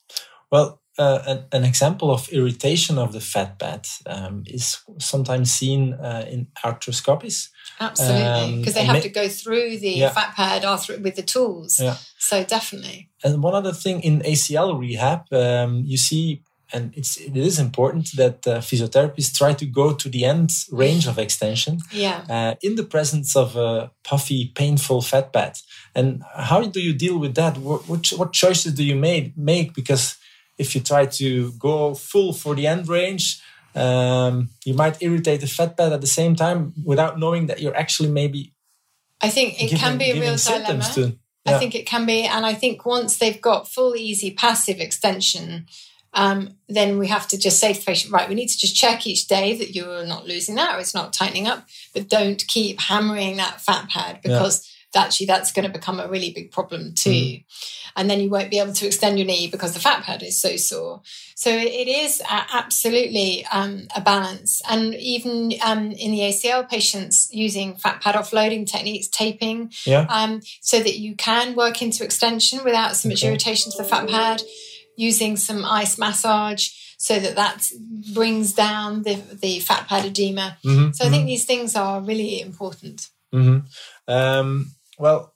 Well, 0.52 0.80
uh, 0.98 1.18
an, 1.26 1.44
an 1.52 1.64
example 1.64 2.10
of 2.10 2.28
irritation 2.28 2.96
of 2.96 3.12
the 3.12 3.20
fat 3.20 3.58
pad 3.58 3.86
um, 4.06 4.44
is 4.46 4.78
sometimes 4.98 5.50
seen 5.50 5.94
uh, 5.94 6.24
in 6.30 6.46
arthroscopies. 6.64 7.48
Absolutely. 7.80 8.22
Um, 8.22 8.58
Because 8.58 8.74
they 8.74 8.84
have 8.84 9.02
to 9.02 9.08
go 9.08 9.28
through 9.28 9.78
the 9.78 9.90
Yeah. 9.90 10.10
fat 10.10 10.34
pad 10.36 10.62
arthro- 10.62 11.02
with 11.02 11.16
the 11.16 11.22
tools. 11.22 11.78
Yeah. 11.80 11.96
So 12.18 12.42
definitely. 12.44 13.08
And 13.24 13.42
one 13.42 13.54
other 13.54 13.72
thing 13.72 14.00
in 14.02 14.22
ACL 14.24 14.74
rehab, 14.78 15.20
um, 15.32 15.82
you 15.84 15.96
see, 15.98 16.42
and 16.72 16.92
it's 16.96 17.16
it 17.16 17.36
is 17.36 17.58
important 17.58 18.06
that 18.16 18.46
uh, 18.46 18.58
physiotherapists 18.60 19.32
try 19.36 19.52
to 19.54 19.66
go 19.66 19.92
to 19.94 20.08
the 20.08 20.24
end 20.24 20.50
range 20.72 21.06
of 21.06 21.16
extension 21.18 21.78
Yeah. 21.92 22.24
uh, 22.28 22.54
in 22.60 22.74
the 22.76 22.82
presence 22.82 23.36
of 23.36 23.56
a 23.56 23.90
puffy, 24.02 24.50
painful 24.54 25.02
fat 25.02 25.32
pad. 25.32 25.58
And 25.94 26.22
how 26.36 26.62
do 26.62 26.80
you 26.80 26.92
deal 26.92 27.18
with 27.18 27.34
that? 27.34 27.56
What, 27.58 27.88
what, 27.88 28.06
what 28.16 28.32
choices 28.32 28.72
do 28.74 28.82
you 28.82 28.96
make? 28.96 29.36
Make 29.36 29.74
because 29.74 30.16
if 30.58 30.74
you 30.74 30.80
try 30.80 31.06
to 31.06 31.52
go 31.58 31.94
full 31.94 32.32
for 32.32 32.54
the 32.56 32.66
end 32.66 32.88
range, 32.88 33.40
um, 33.76 34.48
you 34.64 34.74
might 34.74 35.02
irritate 35.02 35.40
the 35.40 35.46
fat 35.46 35.76
pad 35.76 35.92
at 35.92 36.00
the 36.00 36.06
same 36.06 36.34
time 36.34 36.72
without 36.84 37.18
knowing 37.18 37.46
that 37.46 37.60
you're 37.60 37.76
actually 37.76 38.10
maybe 38.10 38.54
I 39.20 39.28
think 39.28 39.54
it 39.54 39.70
giving, 39.70 39.78
can 39.78 39.98
be 39.98 40.10
a 40.10 40.20
real 40.20 40.36
dilemma. 40.36 40.84
to. 40.94 41.18
I 41.46 41.58
think 41.58 41.74
it 41.74 41.86
can 41.86 42.06
be. 42.06 42.24
And 42.24 42.44
I 42.44 42.54
think 42.54 42.84
once 42.84 43.18
they've 43.18 43.40
got 43.40 43.68
full, 43.68 43.94
easy, 43.94 44.32
passive 44.32 44.80
extension, 44.80 45.66
um, 46.12 46.56
then 46.68 46.98
we 46.98 47.08
have 47.08 47.28
to 47.28 47.38
just 47.38 47.60
say 47.60 47.72
to 47.72 47.78
the 47.78 47.84
patient, 47.84 48.12
right, 48.12 48.28
we 48.28 48.34
need 48.34 48.48
to 48.48 48.58
just 48.58 48.74
check 48.74 49.06
each 49.06 49.28
day 49.28 49.56
that 49.56 49.74
you're 49.74 50.04
not 50.06 50.26
losing 50.26 50.54
that 50.56 50.74
or 50.74 50.80
it's 50.80 50.94
not 50.94 51.12
tightening 51.12 51.46
up, 51.46 51.66
but 51.94 52.08
don't 52.08 52.44
keep 52.48 52.80
hammering 52.80 53.36
that 53.36 53.60
fat 53.60 53.88
pad 53.90 54.20
because 54.22 54.68
actually 54.94 55.26
that's 55.26 55.52
going 55.52 55.66
to 55.66 55.72
become 55.78 56.00
a 56.00 56.08
really 56.08 56.30
big 56.30 56.50
problem 56.52 56.94
too. 56.94 57.10
Mm. 57.10 57.44
And 57.96 58.10
then 58.10 58.20
you 58.20 58.30
won't 58.30 58.50
be 58.50 58.58
able 58.58 58.74
to 58.74 58.86
extend 58.86 59.18
your 59.18 59.26
knee 59.26 59.48
because 59.48 59.72
the 59.72 59.80
fat 59.80 60.02
pad 60.04 60.22
is 60.22 60.40
so 60.40 60.56
sore. 60.56 61.02
So 61.34 61.50
it 61.50 61.88
is 61.88 62.22
absolutely 62.28 63.46
um, 63.50 63.88
a 63.94 64.00
balance. 64.00 64.62
And 64.68 64.94
even 64.94 65.54
um, 65.64 65.92
in 65.92 66.10
the 66.12 66.20
ACL 66.20 66.68
patients 66.68 67.28
using 67.32 67.76
fat 67.76 68.00
pad 68.02 68.14
offloading 68.14 68.66
techniques, 68.70 69.08
taping, 69.08 69.72
Yeah. 69.84 70.06
um, 70.08 70.40
so 70.60 70.78
that 70.78 70.98
you 70.98 71.14
can 71.16 71.54
work 71.54 71.82
into 71.82 72.04
extension 72.04 72.62
without 72.64 72.96
so 72.96 73.08
much 73.08 73.18
Okay. 73.18 73.28
irritation 73.28 73.72
to 73.72 73.78
the 73.78 73.84
fat 73.88 74.08
pad, 74.08 74.42
using 74.96 75.36
some 75.36 75.64
ice 75.64 75.98
massage 75.98 76.70
so 76.98 77.18
that 77.18 77.36
that 77.36 77.70
brings 78.14 78.52
down 78.54 79.02
the, 79.02 79.14
the 79.14 79.60
fat 79.60 79.86
pad 79.88 80.04
edema. 80.06 80.56
Mhm, 80.64 80.94
So 80.96 81.06
I 81.06 81.10
think 81.10 81.26
these 81.26 81.44
things 81.44 81.76
are 81.76 82.00
really 82.00 82.40
important. 82.40 83.08
hmm 83.32 83.58
Um, 84.08 84.72
well, 84.98 85.32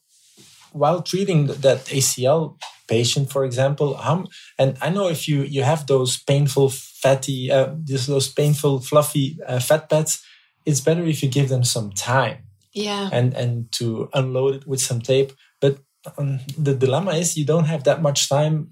while 0.72 1.02
treating 1.02 1.46
that 1.46 1.84
ACL 1.86 2.56
patient, 2.88 3.30
for 3.30 3.44
example, 3.44 3.94
how, 3.96 4.26
and 4.58 4.76
I 4.80 4.90
know 4.90 5.08
if 5.08 5.26
you 5.28 5.42
you 5.42 5.62
have 5.62 5.86
those 5.86 6.22
painful 6.22 6.70
fatty, 7.02 7.50
uh, 7.50 7.74
these 7.84 8.06
those 8.06 8.28
painful 8.32 8.80
fluffy 8.80 9.38
uh, 9.46 9.60
fat 9.60 9.88
pads, 9.88 10.22
it's 10.66 10.80
better 10.80 11.04
if 11.04 11.22
you 11.22 11.28
give 11.28 11.48
them 11.48 11.64
some 11.64 11.90
time 11.92 12.38
Yeah. 12.72 13.08
and 13.12 13.34
and 13.34 13.70
to 13.78 14.08
unload 14.14 14.54
it 14.54 14.66
with 14.66 14.80
some 14.80 15.00
tape. 15.00 15.32
But 15.60 15.78
um, 16.18 16.40
the 16.58 16.74
dilemma 16.74 17.12
is 17.12 17.36
you 17.36 17.44
don't 17.44 17.66
have 17.66 17.82
that 17.84 18.00
much 18.02 18.28
time 18.28 18.70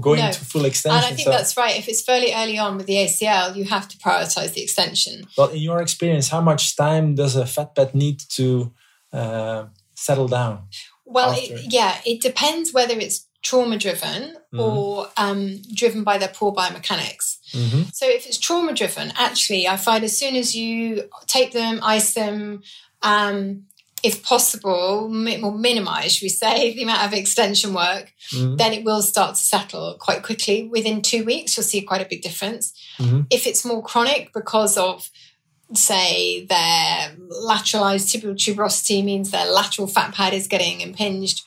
going 0.00 0.20
No. 0.20 0.30
to 0.30 0.44
full 0.44 0.64
extension. 0.66 1.04
And 1.04 1.12
I 1.12 1.16
think 1.16 1.26
so, 1.26 1.30
that's 1.30 1.56
right. 1.56 1.76
If 1.78 1.88
it's 1.88 2.02
fairly 2.02 2.32
early 2.34 2.58
on 2.58 2.76
with 2.76 2.86
the 2.86 2.96
ACL, 3.04 3.54
you 3.56 3.64
have 3.64 3.86
to 3.88 3.96
prioritize 3.98 4.52
the 4.52 4.62
extension. 4.62 5.26
well, 5.36 5.48
in 5.48 5.60
your 5.62 5.80
experience, 5.82 6.28
how 6.30 6.40
much 6.42 6.76
time 6.76 7.14
does 7.14 7.34
a 7.36 7.46
fat 7.46 7.74
pad 7.74 7.94
need 7.94 8.20
to 8.36 8.72
uh, 9.12 9.64
settle 10.00 10.28
down? 10.28 10.66
Well, 11.04 11.32
it, 11.36 11.72
yeah, 11.72 11.98
it 12.06 12.20
depends 12.22 12.72
whether 12.72 12.94
it's 12.98 13.26
trauma 13.42 13.76
driven 13.78 14.36
Mhm. 14.52 14.58
or 14.60 15.08
um, 15.16 15.62
driven 15.74 16.02
by 16.04 16.18
their 16.18 16.28
poor 16.38 16.52
biomechanics. 16.52 17.26
hmm 17.52 17.82
So 17.92 18.06
if 18.08 18.26
it's 18.26 18.38
trauma 18.38 18.72
driven, 18.74 19.12
actually, 19.16 19.66
I 19.68 19.76
find 19.76 20.02
as 20.04 20.16
soon 20.18 20.34
as 20.36 20.54
you 20.56 21.08
tape 21.26 21.52
them, 21.52 21.80
ice 21.82 22.14
them, 22.14 22.62
um, 23.02 23.64
if 24.02 24.22
possible, 24.22 25.08
mi- 25.08 25.40
or 25.42 25.52
minimize, 25.52 26.12
should 26.14 26.24
we 26.24 26.28
say, 26.30 26.72
the 26.76 26.82
amount 26.82 27.04
of 27.06 27.12
extension 27.12 27.72
work, 27.74 28.12
hmm 28.32 28.56
then 28.56 28.72
it 28.72 28.84
will 28.84 29.02
start 29.02 29.34
to 29.36 29.42
settle 29.54 29.96
quite 30.06 30.22
quickly. 30.22 30.68
Within 30.68 31.00
two 31.02 31.24
weeks, 31.24 31.56
you'll 31.56 31.64
see 31.72 31.82
quite 31.82 32.02
a 32.06 32.08
big 32.12 32.22
difference. 32.22 32.72
hmm 32.98 33.20
If 33.30 33.46
it's 33.46 33.64
more 33.64 33.82
chronic 33.82 34.32
because 34.32 34.76
of, 34.76 35.10
say, 35.76 36.44
their 36.46 37.16
lateralized 37.44 38.08
tibial 38.08 38.34
tuberosity 38.34 39.04
means 39.04 39.30
their 39.30 39.46
lateral 39.46 39.86
fat 39.86 40.14
pad 40.14 40.34
is 40.34 40.46
getting 40.46 40.80
impinged, 40.80 41.44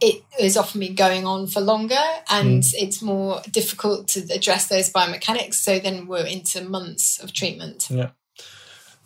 it 0.00 0.22
has 0.40 0.56
often 0.56 0.80
been 0.80 0.96
going 0.96 1.26
on 1.26 1.46
for 1.46 1.60
longer 1.60 2.02
and 2.28 2.64
hmm. 2.64 2.70
it's 2.74 3.00
more 3.00 3.40
difficult 3.50 4.08
to 4.08 4.20
address 4.32 4.66
those 4.66 4.92
biomechanics. 4.92 5.54
So 5.54 5.78
then 5.78 6.08
we're 6.08 6.26
into 6.26 6.64
months 6.64 7.22
of 7.22 7.32
treatment. 7.32 7.88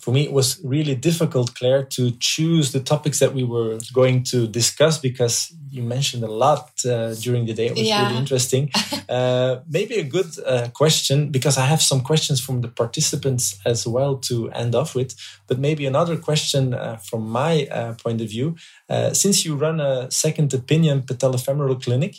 For 0.06 0.12
me 0.14 0.20
it 0.22 0.32
was 0.32 0.48
really 0.74 0.94
difficult 0.94 1.48
claire 1.58 1.82
to 1.96 2.02
choose 2.32 2.66
the 2.70 2.78
topics 2.92 3.18
that 3.18 3.32
we 3.34 3.42
were 3.54 3.76
going 3.92 4.22
to 4.32 4.46
discuss 4.60 4.94
because 5.08 5.52
you 5.76 5.82
mentioned 5.82 6.22
a 6.22 6.30
lot 6.44 6.70
uh, 6.84 7.12
during 7.24 7.44
the 7.48 7.54
day 7.60 7.66
it 7.66 7.76
was 7.76 7.88
Yeah. 7.88 8.02
really 8.02 8.18
interesting 8.24 8.64
uh, 9.16 9.52
maybe 9.76 9.94
a 10.04 10.04
good 10.16 10.30
uh, 10.52 10.68
question 10.80 11.18
because 11.36 11.56
i 11.58 11.66
have 11.72 11.82
some 11.90 12.00
questions 12.10 12.38
from 12.46 12.56
the 12.64 12.68
participants 12.82 13.44
as 13.72 13.80
well 13.94 14.12
to 14.28 14.34
end 14.62 14.72
off 14.80 14.94
with 14.94 15.10
but 15.48 15.58
maybe 15.58 15.84
another 15.86 16.16
question 16.28 16.62
uh, 16.72 16.96
from 17.08 17.22
my 17.42 17.52
uh, 17.78 17.92
point 18.04 18.20
of 18.24 18.28
view 18.34 18.48
uh, 18.94 19.10
since 19.22 19.36
you 19.44 19.52
run 19.66 19.80
a 19.80 19.92
second 20.24 20.54
opinion 20.60 20.96
patellofemoral 21.10 21.78
clinic 21.84 22.14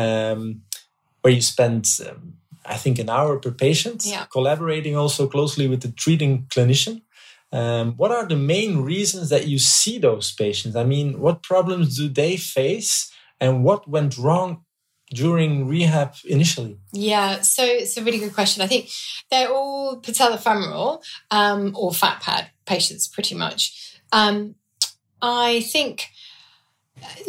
um, 0.00 0.40
where 1.22 1.34
you 1.38 1.42
spend 1.42 1.84
um, 2.08 2.34
I 2.66 2.78
think 2.84 2.98
an 2.98 3.10
hour 3.10 3.34
per 3.44 3.52
patient, 3.66 3.98
Yeah. 4.06 4.24
collaborating 4.36 4.96
also 4.96 5.26
closely 5.34 5.66
with 5.68 5.80
the 5.84 5.92
treating 6.04 6.46
clinician. 6.54 7.02
Um, 7.54 7.92
what 7.92 8.10
are 8.10 8.26
the 8.26 8.34
main 8.34 8.78
reasons 8.80 9.28
that 9.30 9.46
you 9.46 9.60
see 9.60 9.98
those 9.98 10.32
patients? 10.32 10.74
I 10.74 10.82
mean, 10.82 11.20
what 11.20 11.44
problems 11.44 11.96
do 11.96 12.08
they 12.08 12.36
face 12.36 13.12
and 13.40 13.62
what 13.62 13.88
went 13.88 14.18
wrong 14.18 14.64
during 15.12 15.68
rehab 15.68 16.16
initially? 16.24 16.78
Yeah, 16.92 17.42
so 17.42 17.62
it's 17.64 17.96
a 17.96 18.02
really 18.02 18.18
good 18.18 18.34
question. 18.34 18.60
I 18.60 18.66
think 18.66 18.88
they're 19.30 19.52
all 19.52 20.00
patellofemoral 20.00 21.00
um, 21.30 21.72
or 21.76 21.92
fat 21.92 22.20
pad 22.20 22.50
patients, 22.66 23.06
pretty 23.06 23.36
much. 23.36 24.00
Um, 24.10 24.56
I 25.22 25.60
think, 25.60 26.08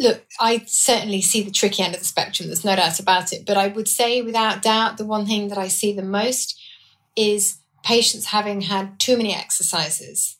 look, 0.00 0.26
I 0.40 0.64
certainly 0.66 1.22
see 1.22 1.42
the 1.42 1.52
tricky 1.52 1.84
end 1.84 1.94
of 1.94 2.00
the 2.00 2.06
spectrum. 2.06 2.48
There's 2.48 2.64
no 2.64 2.74
doubt 2.74 2.98
about 2.98 3.32
it. 3.32 3.46
But 3.46 3.58
I 3.58 3.68
would 3.68 3.86
say, 3.86 4.22
without 4.22 4.60
doubt, 4.60 4.98
the 4.98 5.06
one 5.06 5.24
thing 5.24 5.46
that 5.48 5.58
I 5.58 5.68
see 5.68 5.92
the 5.92 6.02
most 6.02 6.60
is 7.14 7.58
patients 7.86 8.26
having 8.26 8.62
had 8.62 8.98
too 8.98 9.16
many 9.16 9.32
exercises. 9.32 10.36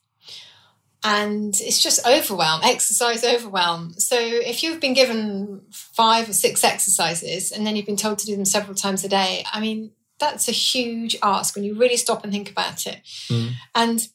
and 1.04 1.54
it's 1.60 1.80
just 1.80 2.04
overwhelm, 2.04 2.60
exercise 2.64 3.22
overwhelm. 3.22 3.92
So 3.92 4.18
if 4.18 4.64
you've 4.64 4.80
been 4.80 4.92
given 4.92 5.60
five 5.70 6.28
or 6.28 6.32
six 6.32 6.64
exercises 6.64 7.52
and 7.52 7.64
then 7.64 7.76
you've 7.76 7.86
been 7.86 7.96
told 7.96 8.18
to 8.18 8.26
do 8.26 8.34
them 8.34 8.44
several 8.44 8.74
times 8.74 9.04
a 9.04 9.08
day, 9.08 9.44
I 9.52 9.60
mean, 9.60 9.92
that's 10.18 10.48
a 10.48 10.52
huge 10.52 11.14
ask 11.22 11.54
when 11.54 11.64
you 11.64 11.76
really 11.76 11.96
stop 11.96 12.24
and 12.24 12.32
think 12.32 12.50
about 12.50 12.86
it. 12.86 13.02
Mm. 13.28 13.52
And 13.76 14.08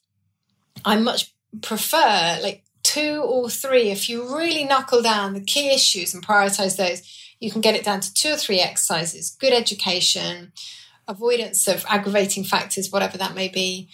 I 0.84 0.98
much 0.98 1.34
prefer 1.62 2.40
like 2.44 2.66
two 2.84 3.22
or 3.24 3.50
three. 3.50 3.90
If 3.90 4.10
you 4.10 4.36
really 4.36 4.66
knuckle 4.66 5.02
down 5.02 5.34
the 5.34 5.40
key 5.42 5.74
issues 5.74 6.14
and 6.14 6.26
prioritize 6.26 6.76
those, 6.76 7.04
you 7.40 7.52
can 7.52 7.62
get 7.62 7.76
it 7.76 7.86
down 7.86 8.02
to 8.02 8.14
two 8.14 8.34
or 8.34 8.38
three 8.38 8.60
exercises, 8.60 9.38
good 9.40 9.54
education, 9.54 10.52
avoidance 11.08 11.67
of 11.67 11.86
aggravating 11.88 12.43
factors, 12.43 12.91
whatever 12.91 13.17
that 13.17 13.36
may 13.36 13.48
be. 13.48 13.89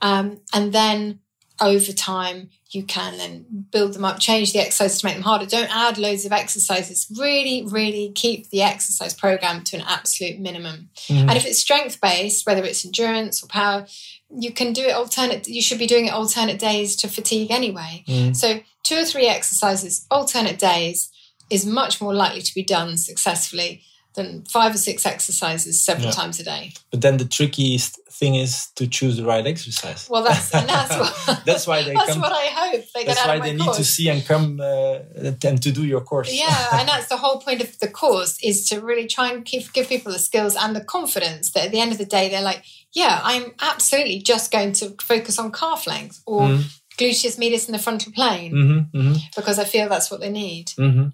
Um, 0.00 0.40
and 0.52 0.72
then 0.72 1.20
over 1.60 1.92
time, 1.92 2.50
you 2.70 2.84
can 2.84 3.18
then 3.18 3.66
build 3.70 3.94
them 3.94 4.04
up, 4.04 4.18
change 4.18 4.52
the 4.52 4.60
exercises 4.60 5.00
to 5.00 5.06
make 5.06 5.16
them 5.16 5.24
harder. 5.24 5.44
Don't 5.44 5.74
add 5.74 5.98
loads 5.98 6.24
of 6.24 6.32
exercises. 6.32 7.06
Really, 7.18 7.66
really 7.66 8.12
keep 8.14 8.48
the 8.50 8.62
exercise 8.62 9.12
program 9.12 9.64
to 9.64 9.76
an 9.76 9.84
absolute 9.86 10.38
minimum. 10.38 10.88
Mm-hmm. 10.94 11.28
And 11.28 11.36
if 11.36 11.44
it's 11.44 11.58
strength 11.58 12.00
based, 12.00 12.46
whether 12.46 12.64
it's 12.64 12.84
endurance 12.84 13.42
or 13.42 13.48
power, 13.48 13.86
you 14.30 14.52
can 14.52 14.72
do 14.72 14.82
it 14.82 14.92
alternate. 14.92 15.48
You 15.48 15.60
should 15.60 15.78
be 15.78 15.88
doing 15.88 16.06
it 16.06 16.12
alternate 16.12 16.58
days 16.58 16.96
to 16.96 17.08
fatigue 17.08 17.50
anyway. 17.50 18.04
Mm. 18.06 18.36
So 18.36 18.60
two 18.84 18.98
or 18.98 19.04
three 19.04 19.26
exercises, 19.26 20.06
alternate 20.10 20.58
days, 20.58 21.10
is 21.50 21.66
much 21.66 22.00
more 22.00 22.14
likely 22.14 22.40
to 22.40 22.54
be 22.54 22.62
done 22.62 22.96
successfully 22.96 23.82
than 24.14 24.44
five 24.44 24.74
or 24.74 24.78
six 24.78 25.06
exercises 25.06 25.84
several 25.84 26.06
yeah. 26.06 26.12
times 26.12 26.40
a 26.40 26.44
day. 26.44 26.72
But 26.90 27.00
then 27.00 27.16
the 27.16 27.24
trickiest 27.24 28.00
thing 28.20 28.34
is 28.34 28.68
to 28.76 28.86
choose 28.86 29.16
the 29.16 29.24
right 29.24 29.46
exercise. 29.46 30.08
Well, 30.10 30.22
that's 30.22 30.50
that's 30.50 30.96
what 31.26 31.42
that's 31.46 31.66
why 31.66 31.82
they 31.82 31.94
that's 31.94 32.12
come, 32.12 32.20
what 32.20 32.32
I 32.32 32.46
hope 32.46 32.84
they 32.94 33.04
That's 33.04 33.26
why 33.26 33.38
they 33.40 33.56
course. 33.56 33.66
need 33.66 33.74
to 33.76 33.84
see 33.84 34.08
and 34.08 34.24
come 34.24 34.60
uh, 34.60 34.98
and 35.44 35.62
to 35.62 35.72
do 35.72 35.84
your 35.84 36.02
course. 36.02 36.32
Yeah, 36.32 36.66
and 36.74 36.88
that's 36.88 37.08
the 37.08 37.16
whole 37.16 37.40
point 37.40 37.62
of 37.62 37.78
the 37.78 37.88
course 37.88 38.38
is 38.44 38.66
to 38.68 38.80
really 38.80 39.06
try 39.06 39.32
and 39.32 39.44
keep, 39.44 39.72
give 39.72 39.88
people 39.88 40.12
the 40.12 40.18
skills 40.18 40.54
and 40.54 40.76
the 40.76 40.84
confidence 40.84 41.52
that 41.52 41.66
at 41.66 41.70
the 41.72 41.80
end 41.80 41.92
of 41.92 41.98
the 41.98 42.04
day 42.04 42.28
they're 42.28 42.42
like, 42.42 42.62
yeah, 42.92 43.20
I'm 43.24 43.52
absolutely 43.60 44.20
just 44.20 44.52
going 44.52 44.72
to 44.74 44.94
focus 45.00 45.38
on 45.38 45.50
calf 45.50 45.86
length 45.86 46.22
or. 46.26 46.42
Mm. 46.42 46.76
Gluteus 46.98 47.38
medius 47.38 47.66
in 47.66 47.72
the 47.72 47.78
frontal 47.78 48.12
plane 48.12 48.52
mm-hmm, 48.52 48.98
mm-hmm. 48.98 49.14
because 49.34 49.58
I 49.58 49.64
feel 49.64 49.88
that's 49.88 50.10
what 50.10 50.20
they 50.20 50.28
need. 50.28 50.66
Mm-hmm. 50.78 51.06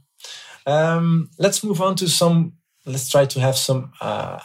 Um, 0.66 1.30
let's 1.38 1.62
move 1.62 1.80
on 1.80 1.94
to 1.96 2.08
some 2.08 2.54
let's 2.86 3.08
try 3.08 3.26
to 3.26 3.40
have 3.40 3.56
some 3.56 3.92
uh, 4.00 4.40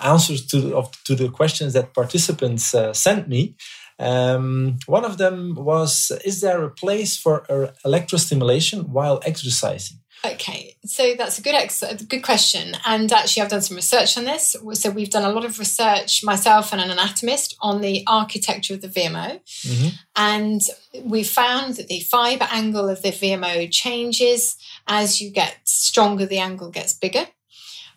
answers 0.00 0.46
to 0.46 0.76
of, 0.76 0.90
to 1.04 1.14
the 1.14 1.28
questions 1.28 1.72
that 1.72 1.94
participants 1.94 2.74
uh, 2.74 2.92
sent 2.92 3.28
me. 3.28 3.56
Um, 3.98 4.78
one 4.86 5.04
of 5.04 5.18
them 5.18 5.54
was: 5.54 6.12
Is 6.24 6.40
there 6.40 6.62
a 6.62 6.70
place 6.70 7.16
for 7.16 7.46
electrostimulation 7.84 8.88
while 8.88 9.20
exercising? 9.24 9.98
Okay, 10.24 10.76
so 10.84 11.14
that's 11.14 11.38
a 11.38 11.42
good 11.42 11.54
ex- 11.54 11.84
good 12.08 12.22
question, 12.22 12.76
and 12.84 13.10
actually, 13.12 13.42
I've 13.42 13.50
done 13.50 13.62
some 13.62 13.76
research 13.76 14.16
on 14.16 14.24
this. 14.24 14.56
So 14.72 14.90
we've 14.90 15.10
done 15.10 15.24
a 15.24 15.32
lot 15.32 15.44
of 15.44 15.58
research 15.58 16.24
myself 16.24 16.72
and 16.72 16.80
an 16.80 16.90
anatomist 16.90 17.56
on 17.60 17.80
the 17.80 18.02
architecture 18.06 18.74
of 18.74 18.80
the 18.80 18.88
VMO, 18.88 19.40
mm-hmm. 19.44 19.88
and 20.16 20.62
we 21.02 21.22
found 21.22 21.76
that 21.76 21.88
the 21.88 22.00
fiber 22.00 22.48
angle 22.50 22.88
of 22.88 23.02
the 23.02 23.10
VMO 23.10 23.70
changes 23.70 24.56
as 24.86 25.20
you 25.20 25.30
get 25.30 25.56
stronger. 25.64 26.26
The 26.26 26.38
angle 26.38 26.70
gets 26.70 26.94
bigger. 26.94 27.26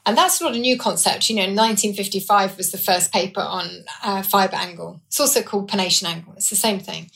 And 0.09 0.17
that's 0.17 0.41
not 0.41 0.55
a 0.55 0.59
new 0.59 0.75
concept. 0.75 1.29
You 1.29 1.35
know, 1.35 1.43
1955 1.43 2.57
was 2.57 2.71
the 2.71 2.79
first 2.79 3.13
paper 3.13 3.41
on 3.41 3.85
uh, 4.01 4.23
fiber 4.23 4.55
angle. 4.55 5.01
It's 5.05 5.19
also 5.19 5.43
called 5.43 5.69
pennation 5.69 6.07
angle. 6.07 6.33
It's 6.35 6.49
the 6.49 6.55
same 6.55 6.79
thing. 6.79 7.11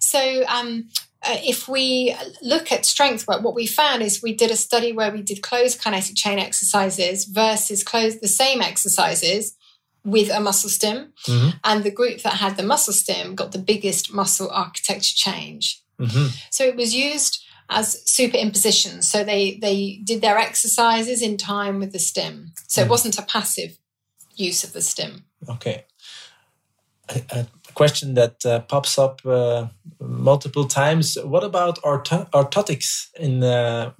So, 0.00 0.42
um, 0.48 0.88
uh, 1.22 1.36
if 1.44 1.68
we 1.68 2.12
look 2.42 2.72
at 2.72 2.86
strength 2.86 3.28
work, 3.28 3.44
what 3.44 3.54
we 3.54 3.68
found 3.68 4.02
is 4.02 4.20
we 4.20 4.34
did 4.34 4.50
a 4.50 4.56
study 4.56 4.92
where 4.92 5.12
we 5.12 5.22
did 5.22 5.42
closed 5.42 5.80
kinetic 5.80 6.16
chain 6.16 6.40
exercises 6.40 7.24
versus 7.24 7.84
closed 7.84 8.20
the 8.20 8.26
same 8.26 8.60
exercises 8.60 9.56
with 10.04 10.28
a 10.28 10.40
muscle 10.40 10.68
stim. 10.68 11.12
Mm-hmm. 11.28 11.50
And 11.62 11.84
the 11.84 11.92
group 11.92 12.22
that 12.22 12.34
had 12.34 12.56
the 12.56 12.64
muscle 12.64 12.92
stim 12.92 13.36
got 13.36 13.52
the 13.52 13.58
biggest 13.60 14.12
muscle 14.12 14.50
architecture 14.50 15.14
change. 15.14 15.84
Mm-hmm. 16.00 16.34
So 16.50 16.64
it 16.64 16.74
was 16.74 16.96
used 16.96 17.43
as 17.68 18.02
superimposition. 18.04 19.02
So 19.02 19.24
they 19.24 19.58
they 19.60 20.00
did 20.04 20.20
their 20.20 20.38
exercises 20.38 21.22
in 21.22 21.36
time 21.36 21.78
with 21.80 21.92
the 21.92 21.98
stim. 21.98 22.52
So 22.68 22.82
mm. 22.82 22.86
it 22.86 22.90
wasn't 22.90 23.18
a 23.18 23.22
passive 23.22 23.78
use 24.36 24.64
of 24.64 24.72
the 24.72 24.82
stim. 24.82 25.24
Okay. 25.48 25.84
A, 27.10 27.22
a 27.30 27.46
question 27.74 28.14
that 28.14 28.44
uh, 28.46 28.60
pops 28.60 28.98
up 28.98 29.20
uh, 29.26 29.68
multiple 30.00 30.64
times. 30.64 31.18
What 31.22 31.44
about 31.44 31.78
orth- 31.82 32.30
orthotics 32.32 33.08
in 33.18 33.42
uh, 33.42 33.92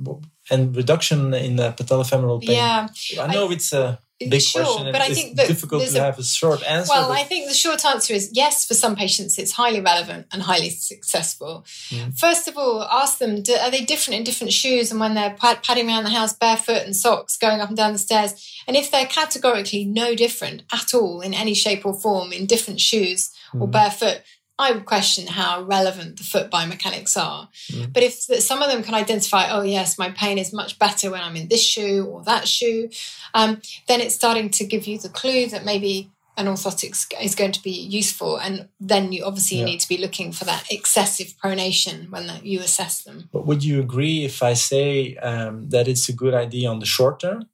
and 0.51 0.77
reduction 0.77 1.35
in 1.35 1.57
the 1.57 1.73
patellofemoral 1.73 2.41
pain? 2.43 2.57
Yeah, 2.57 2.89
I 3.21 3.33
know 3.33 3.49
I, 3.49 3.53
it's 3.53 3.73
a 3.73 3.99
big 4.19 4.41
sure, 4.41 4.63
question. 4.65 4.93
But 4.93 5.01
I 5.01 5.09
think 5.13 5.37
that 5.37 5.49
difficult 5.49 5.87
to 5.87 5.99
a, 5.99 6.03
have 6.03 6.19
a 6.19 6.23
short 6.23 6.63
answer. 6.65 6.91
Well, 6.93 7.13
I 7.13 7.25
think 7.25 7.49
the 7.49 7.55
short 7.55 7.85
answer 7.85 8.15
is 8.15 8.31
yes. 8.33 8.65
For 8.65 8.75
some 8.75 8.97
patients, 8.97 9.39
it's 9.39 9.53
highly 9.53 9.81
relevant 9.81 10.27
and 10.33 10.43
highly 10.43 10.71
successful. 10.71 11.65
Mm. 11.91 12.19
First 12.19 12.49
of 12.49 12.57
all, 12.57 12.83
ask 12.83 13.19
them: 13.19 13.43
do, 13.43 13.55
Are 13.55 13.71
they 13.71 13.85
different 13.85 14.19
in 14.19 14.25
different 14.25 14.53
shoes? 14.53 14.91
And 14.91 15.01
when 15.01 15.15
they're 15.15 15.37
padding 15.39 15.89
around 15.89 16.05
the 16.05 16.11
house 16.11 16.33
barefoot 16.33 16.83
and 16.85 16.95
socks, 16.95 17.37
going 17.37 17.61
up 17.61 17.69
and 17.69 17.77
down 17.77 17.93
the 17.93 17.99
stairs, 17.99 18.63
and 18.67 18.77
if 18.77 18.91
they're 18.91 19.07
categorically 19.07 19.85
no 19.85 20.15
different 20.15 20.63
at 20.73 20.95
all 20.95 21.21
in 21.21 21.35
any 21.35 21.55
shape 21.55 21.85
or 21.85 21.95
form 21.95 22.33
in 22.33 22.47
different 22.47 22.81
shoes 22.81 23.31
mm. 23.53 23.61
or 23.61 23.69
barefoot, 23.69 24.23
I 24.59 24.71
would 24.71 24.85
question 24.85 25.27
how 25.27 25.63
relevant 25.63 26.17
the 26.19 26.25
foot 26.25 26.51
biomechanics 26.51 27.17
are. 27.17 27.49
Mm. 27.73 27.93
But 27.93 28.05
if 28.05 28.15
some 28.15 28.63
of 28.63 28.71
them 28.71 28.85
can 28.85 28.95
identify, 28.95 29.51
oh, 29.51 29.63
yes, 29.63 29.99
my 29.99 30.11
pain 30.11 30.39
is 30.39 30.53
much 30.53 30.79
better 30.79 31.11
when 31.11 31.21
I'm 31.21 31.37
in 31.37 31.49
this 31.49 31.63
shoe 31.63 32.07
or 32.07 32.23
that 32.25 32.47
shoe, 32.47 32.89
um, 33.35 33.61
then 33.89 34.01
it's 34.01 34.15
starting 34.15 34.51
to 34.51 34.65
give 34.65 34.87
you 34.87 34.99
the 34.99 35.09
clue 35.09 35.49
that 35.49 35.65
maybe 35.65 36.11
an 36.37 36.47
orthotics 36.47 37.07
is 37.21 37.35
going 37.35 37.53
to 37.53 37.63
be 37.63 37.71
useful. 37.71 38.37
And 38.37 38.69
then 38.79 39.13
you 39.13 39.25
obviously 39.25 39.59
yeah. 39.59 39.65
need 39.65 39.81
to 39.81 39.89
be 39.89 39.99
looking 39.99 40.31
for 40.31 40.45
that 40.45 40.71
excessive 40.71 41.35
pronation 41.43 42.11
when 42.11 42.31
you 42.43 42.61
assess 42.61 43.03
them. 43.03 43.29
But 43.33 43.47
would 43.47 43.65
you 43.65 43.81
agree 43.81 44.25
if 44.25 44.43
I 44.43 44.55
say 44.55 45.17
um, 45.17 45.69
that 45.71 45.89
it's 45.89 46.09
a 46.09 46.13
good 46.13 46.35
idea 46.35 46.71
on 46.71 46.79
the 46.79 46.87
short 46.87 47.19
term? 47.21 47.49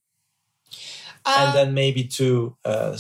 and 1.27 1.51
uh, 1.51 1.53
then 1.53 1.75
maybe 1.75 2.05
to 2.05 2.57
uh, 2.65 2.97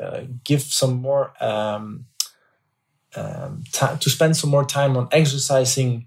uh, 0.00 0.20
give 0.44 0.62
some 0.62 1.00
more 1.00 1.32
um, 1.42 2.06
um, 3.16 3.64
to 3.72 4.10
spend 4.10 4.36
some 4.36 4.50
more 4.50 4.64
time 4.64 4.96
on 4.96 5.08
exercising 5.12 6.06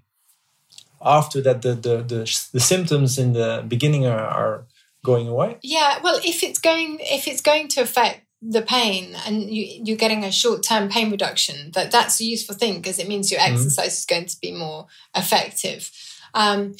after 1.04 1.40
that 1.40 1.62
the, 1.62 1.74
the, 1.74 1.96
the, 2.02 2.48
the 2.52 2.60
symptoms 2.60 3.18
in 3.18 3.32
the 3.32 3.64
beginning 3.66 4.06
are, 4.06 4.18
are 4.18 4.66
going 5.04 5.28
away 5.28 5.56
yeah 5.62 5.98
well 6.02 6.18
if 6.24 6.42
it's 6.42 6.58
going 6.58 6.98
if 7.00 7.28
it's 7.28 7.40
going 7.40 7.68
to 7.68 7.80
affect 7.80 8.22
the 8.42 8.62
pain 8.62 9.16
and 9.26 9.50
you, 9.50 9.82
you're 9.84 9.96
getting 9.96 10.24
a 10.24 10.32
short-term 10.32 10.88
pain 10.88 11.10
reduction 11.10 11.70
that 11.72 11.90
that's 11.90 12.20
a 12.20 12.24
useful 12.24 12.54
thing 12.54 12.76
because 12.76 12.98
it 12.98 13.08
means 13.08 13.30
your 13.30 13.40
mm-hmm. 13.40 13.54
exercise 13.54 13.86
mm-hmm. 13.86 14.00
is 14.00 14.06
going 14.06 14.26
to 14.26 14.36
be 14.40 14.52
more 14.52 14.86
effective 15.14 15.90
um, 16.34 16.74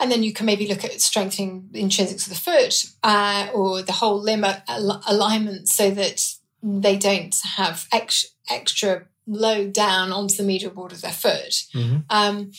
and 0.00 0.10
then 0.10 0.22
you 0.22 0.32
can 0.32 0.46
maybe 0.46 0.66
look 0.66 0.84
at 0.84 1.00
strengthening 1.00 1.68
the 1.70 1.82
intrinsics 1.82 2.26
of 2.26 2.30
the 2.30 2.40
foot 2.40 2.86
uh, 3.02 3.48
or 3.54 3.82
the 3.82 3.92
whole 3.92 4.20
limb 4.20 4.44
alignment 4.68 5.68
so 5.68 5.90
that 5.90 6.22
they 6.62 6.96
don't 6.96 7.36
have 7.56 7.86
ex- 7.92 8.26
extra 8.50 9.06
low 9.26 9.66
down 9.66 10.12
onto 10.12 10.36
the 10.36 10.42
medial 10.42 10.70
board 10.70 10.92
of 10.92 11.00
their 11.00 11.12
foot. 11.12 11.64
Mm-hmm. 11.74 11.98
Um, 12.10 12.52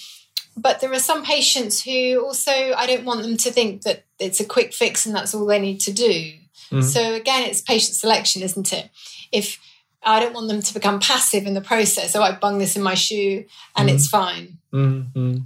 but 0.56 0.82
there 0.82 0.92
are 0.92 1.00
some 1.00 1.24
patients 1.24 1.84
who 1.84 2.24
also, 2.24 2.52
I 2.52 2.88
don't 2.88 3.06
want 3.06 3.22
them 3.22 3.38
to 3.38 3.52
think 3.52 3.84
that 3.84 4.06
it's 4.20 4.40
a 4.40 4.46
quick 4.46 4.74
fix 4.74 5.06
and 5.06 5.16
that's 5.16 5.34
all 5.34 5.46
they 5.46 5.60
need 5.60 5.80
to 5.82 5.94
do. 5.94 6.34
Mm-hmm. 6.72 6.82
So 6.82 7.14
again, 7.14 7.44
it's 7.44 7.62
patient 7.62 7.96
selection, 7.96 8.42
isn't 8.42 8.74
it? 8.74 8.90
If 9.32 9.60
I 10.04 10.20
don't 10.20 10.34
want 10.34 10.48
them 10.48 10.62
to 10.62 10.74
become 10.74 11.00
passive 11.00 11.46
in 11.46 11.54
the 11.54 11.62
process, 11.62 12.12
so 12.12 12.24
I 12.24 12.32
bung 12.32 12.58
this 12.58 12.76
in 12.76 12.82
my 12.82 12.96
shoe 12.96 13.46
and 13.76 13.88
mm-hmm. 13.88 13.96
it's 13.96 14.08
fine. 14.08 14.58
Mm-hmm. 14.74 15.38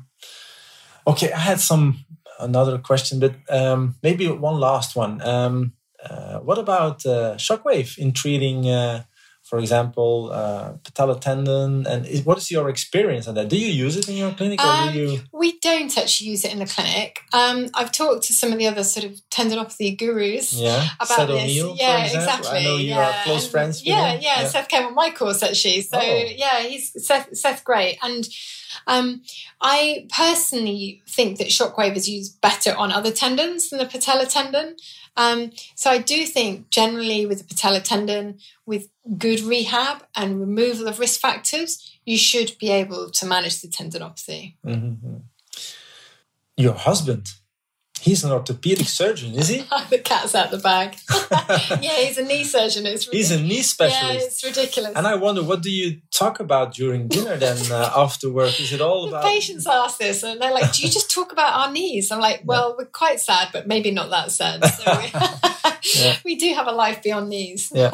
Okay, 1.07 1.31
I 1.31 1.39
had 1.39 1.59
some 1.59 2.05
another 2.39 2.77
question, 2.77 3.19
but 3.19 3.33
um, 3.49 3.95
maybe 4.01 4.27
one 4.27 4.59
last 4.59 4.95
one. 4.95 5.21
Um, 5.21 5.73
uh, 6.03 6.39
what 6.39 6.57
about 6.57 7.05
uh, 7.05 7.35
shockwave 7.35 7.97
in 7.97 8.11
treating 8.11 8.67
uh, 8.67 9.03
for 9.51 9.59
example, 9.59 10.29
uh, 10.31 10.71
patella 10.81 11.19
tendon? 11.19 11.85
And 11.85 12.05
is, 12.05 12.23
what 12.23 12.37
is 12.37 12.49
your 12.49 12.69
experience 12.69 13.27
on 13.27 13.35
that? 13.35 13.49
Do 13.49 13.57
you 13.57 13.67
use 13.67 13.97
it 13.97 14.07
in 14.07 14.15
your 14.15 14.31
clinic, 14.31 14.63
or 14.63 14.65
um, 14.65 14.93
do 14.93 14.99
you? 14.99 15.19
We 15.33 15.59
don't 15.59 15.95
actually 15.97 16.29
use 16.29 16.45
it 16.45 16.53
in 16.53 16.59
the 16.59 16.65
clinic. 16.65 17.19
Um, 17.33 17.69
I've 17.73 17.91
talked 17.91 18.23
to 18.27 18.33
some 18.33 18.53
of 18.53 18.59
the 18.59 18.67
other 18.67 18.85
sort 18.85 19.05
of 19.07 19.19
tendinopathy 19.29 19.97
gurus 19.97 20.53
yeah. 20.53 20.87
about 21.01 21.17
Seth 21.17 21.27
this. 21.27 21.41
O'Neill, 21.41 21.75
yeah, 21.77 22.05
exactly. 22.05 22.59
I 22.59 22.63
know 22.63 22.77
you 22.77 22.91
yeah. 22.91 23.09
are 23.09 23.23
close 23.25 23.45
friends. 23.45 23.85
yeah, 23.85 24.13
yeah, 24.13 24.19
yeah, 24.21 24.47
Seth 24.47 24.69
came 24.69 24.85
on 24.85 24.95
my 24.95 25.09
course 25.09 25.43
actually. 25.43 25.81
So 25.81 25.99
oh. 25.99 26.23
yeah, 26.33 26.61
he's 26.61 27.05
Seth. 27.05 27.35
Seth 27.35 27.65
great 27.65 27.97
and. 28.01 28.25
Um, 28.87 29.21
I 29.61 30.07
personally 30.09 31.01
think 31.07 31.37
that 31.37 31.47
shockwave 31.47 31.95
is 31.95 32.09
used 32.09 32.41
better 32.41 32.75
on 32.75 32.91
other 32.91 33.11
tendons 33.11 33.69
than 33.69 33.79
the 33.79 33.85
patella 33.85 34.25
tendon. 34.25 34.75
Um, 35.17 35.51
so 35.75 35.89
I 35.89 35.97
do 35.97 36.25
think 36.25 36.69
generally 36.69 37.25
with 37.25 37.39
the 37.39 37.43
patella 37.43 37.81
tendon, 37.81 38.39
with 38.65 38.89
good 39.17 39.41
rehab 39.41 40.05
and 40.15 40.39
removal 40.39 40.87
of 40.87 40.99
risk 40.99 41.19
factors, 41.19 41.99
you 42.05 42.17
should 42.17 42.57
be 42.59 42.69
able 42.69 43.09
to 43.11 43.25
manage 43.25 43.61
the 43.61 43.67
tendinopathy. 43.67 44.55
Mm-hmm. 44.65 45.17
Your 46.57 46.73
husband, 46.73 47.33
he's 48.01 48.23
an 48.23 48.31
orthopedic 48.31 48.87
surgeon, 48.87 49.35
is 49.35 49.47
he? 49.47 49.59
the 49.89 49.99
cat's 49.99 50.33
out 50.33 50.51
the 50.51 50.57
bag. 50.57 50.97
yeah, 51.81 51.95
he's 51.97 52.17
a 52.17 52.23
knee 52.23 52.43
surgeon. 52.43 52.85
It's 52.85 53.07
he's 53.07 53.31
a 53.31 53.39
knee 53.39 53.61
specialist. 53.61 54.19
Yeah, 54.19 54.25
it's 54.25 54.43
ridiculous. 54.43 54.93
And 54.95 55.05
I 55.05 55.15
wonder, 55.15 55.43
what 55.43 55.61
do 55.61 55.69
you 55.69 56.01
talk 56.11 56.39
about 56.39 56.73
during 56.73 57.07
dinner 57.07 57.37
then 57.37 57.57
uh, 57.71 57.91
after 57.95 58.31
work? 58.31 58.59
Is 58.59 58.73
it 58.73 58.81
all 58.81 59.03
the 59.03 59.09
about? 59.09 59.23
Patients 59.23 59.67
ask 59.67 59.99
this, 59.99 60.23
and 60.23 60.41
they're 60.41 60.53
like, 60.53 60.73
"Do 60.73 60.81
you 60.81 60.89
just 60.89 61.11
talk 61.11 61.31
about 61.31 61.53
our 61.53 61.71
knees?" 61.71 62.11
I'm 62.11 62.19
like, 62.19 62.41
"Well, 62.43 62.75
we're 62.77 62.85
quite 62.85 63.19
sad, 63.19 63.49
but 63.53 63.67
maybe 63.67 63.91
not 63.91 64.09
that 64.09 64.31
sad." 64.31 64.61
So 64.81 64.97
we, 64.97 66.01
yeah. 66.01 66.17
we 66.23 66.35
do 66.35 66.53
have 66.53 66.65
a 66.65 66.71
life 66.71 67.03
beyond 67.03 67.29
knees. 67.29 67.71
yeah. 67.73 67.91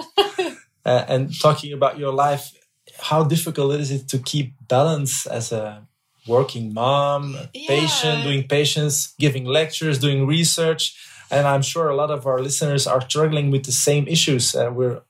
Uh, 0.85 1.03
and 1.07 1.37
talking 1.37 1.73
about 1.73 1.97
your 1.97 2.13
life, 2.13 2.53
how 2.99 3.23
difficult 3.23 3.73
is 3.73 3.91
it 3.91 4.07
to 4.09 4.19
keep 4.19 4.53
balance 4.67 5.25
as 5.25 5.51
a 5.51 5.85
working 6.27 6.73
mom, 6.73 7.37
yeah. 7.53 7.67
patient, 7.67 8.23
doing 8.23 8.47
patients, 8.47 9.13
giving 9.19 9.45
lectures, 9.45 9.99
doing 9.99 10.27
research. 10.27 10.95
And 11.29 11.47
I'm 11.47 11.61
sure 11.61 11.89
a 11.89 11.95
lot 11.95 12.09
of 12.09 12.25
our 12.25 12.39
listeners 12.39 12.87
are 12.87 13.01
struggling 13.01 13.51
with 13.51 13.65
the 13.65 13.71
same 13.71 14.07
issues. 14.07 14.55
Uh, 14.55 14.69
where 14.69 15.01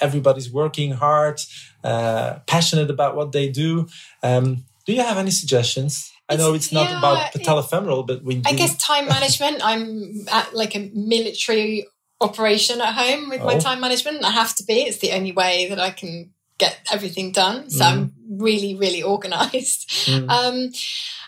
everybody's 0.00 0.50
working 0.50 0.92
hard, 0.92 1.40
uh, 1.84 2.38
passionate 2.46 2.90
about 2.90 3.16
what 3.16 3.32
they 3.32 3.48
do. 3.48 3.88
Um, 4.22 4.64
do 4.86 4.92
you 4.92 5.02
have 5.02 5.18
any 5.18 5.30
suggestions? 5.30 6.12
I 6.28 6.36
know 6.36 6.54
it's 6.54 6.72
not 6.72 6.90
yeah, 6.90 6.98
about 6.98 7.32
patellofemoral, 7.32 8.06
but 8.06 8.22
we. 8.22 8.42
I 8.44 8.52
guess 8.52 8.76
time 8.76 9.06
management. 9.06 9.60
I'm 9.62 10.26
at 10.30 10.54
like 10.54 10.74
a 10.74 10.90
military 10.92 11.86
operation 12.20 12.80
at 12.80 12.94
home 12.94 13.28
with 13.28 13.40
oh. 13.42 13.46
my 13.46 13.58
time 13.58 13.80
management. 13.80 14.24
I 14.24 14.30
have 14.30 14.54
to 14.56 14.64
be. 14.64 14.82
It's 14.82 14.98
the 14.98 15.12
only 15.12 15.32
way 15.32 15.68
that 15.68 15.78
I 15.78 15.90
can 15.90 16.32
get 16.58 16.78
everything 16.92 17.32
done. 17.32 17.70
So 17.70 17.84
mm. 17.84 17.88
I'm 17.88 18.12
really, 18.28 18.74
really 18.74 19.02
organized. 19.02 19.88
Mm. 20.06 20.26
Um, 20.36 20.70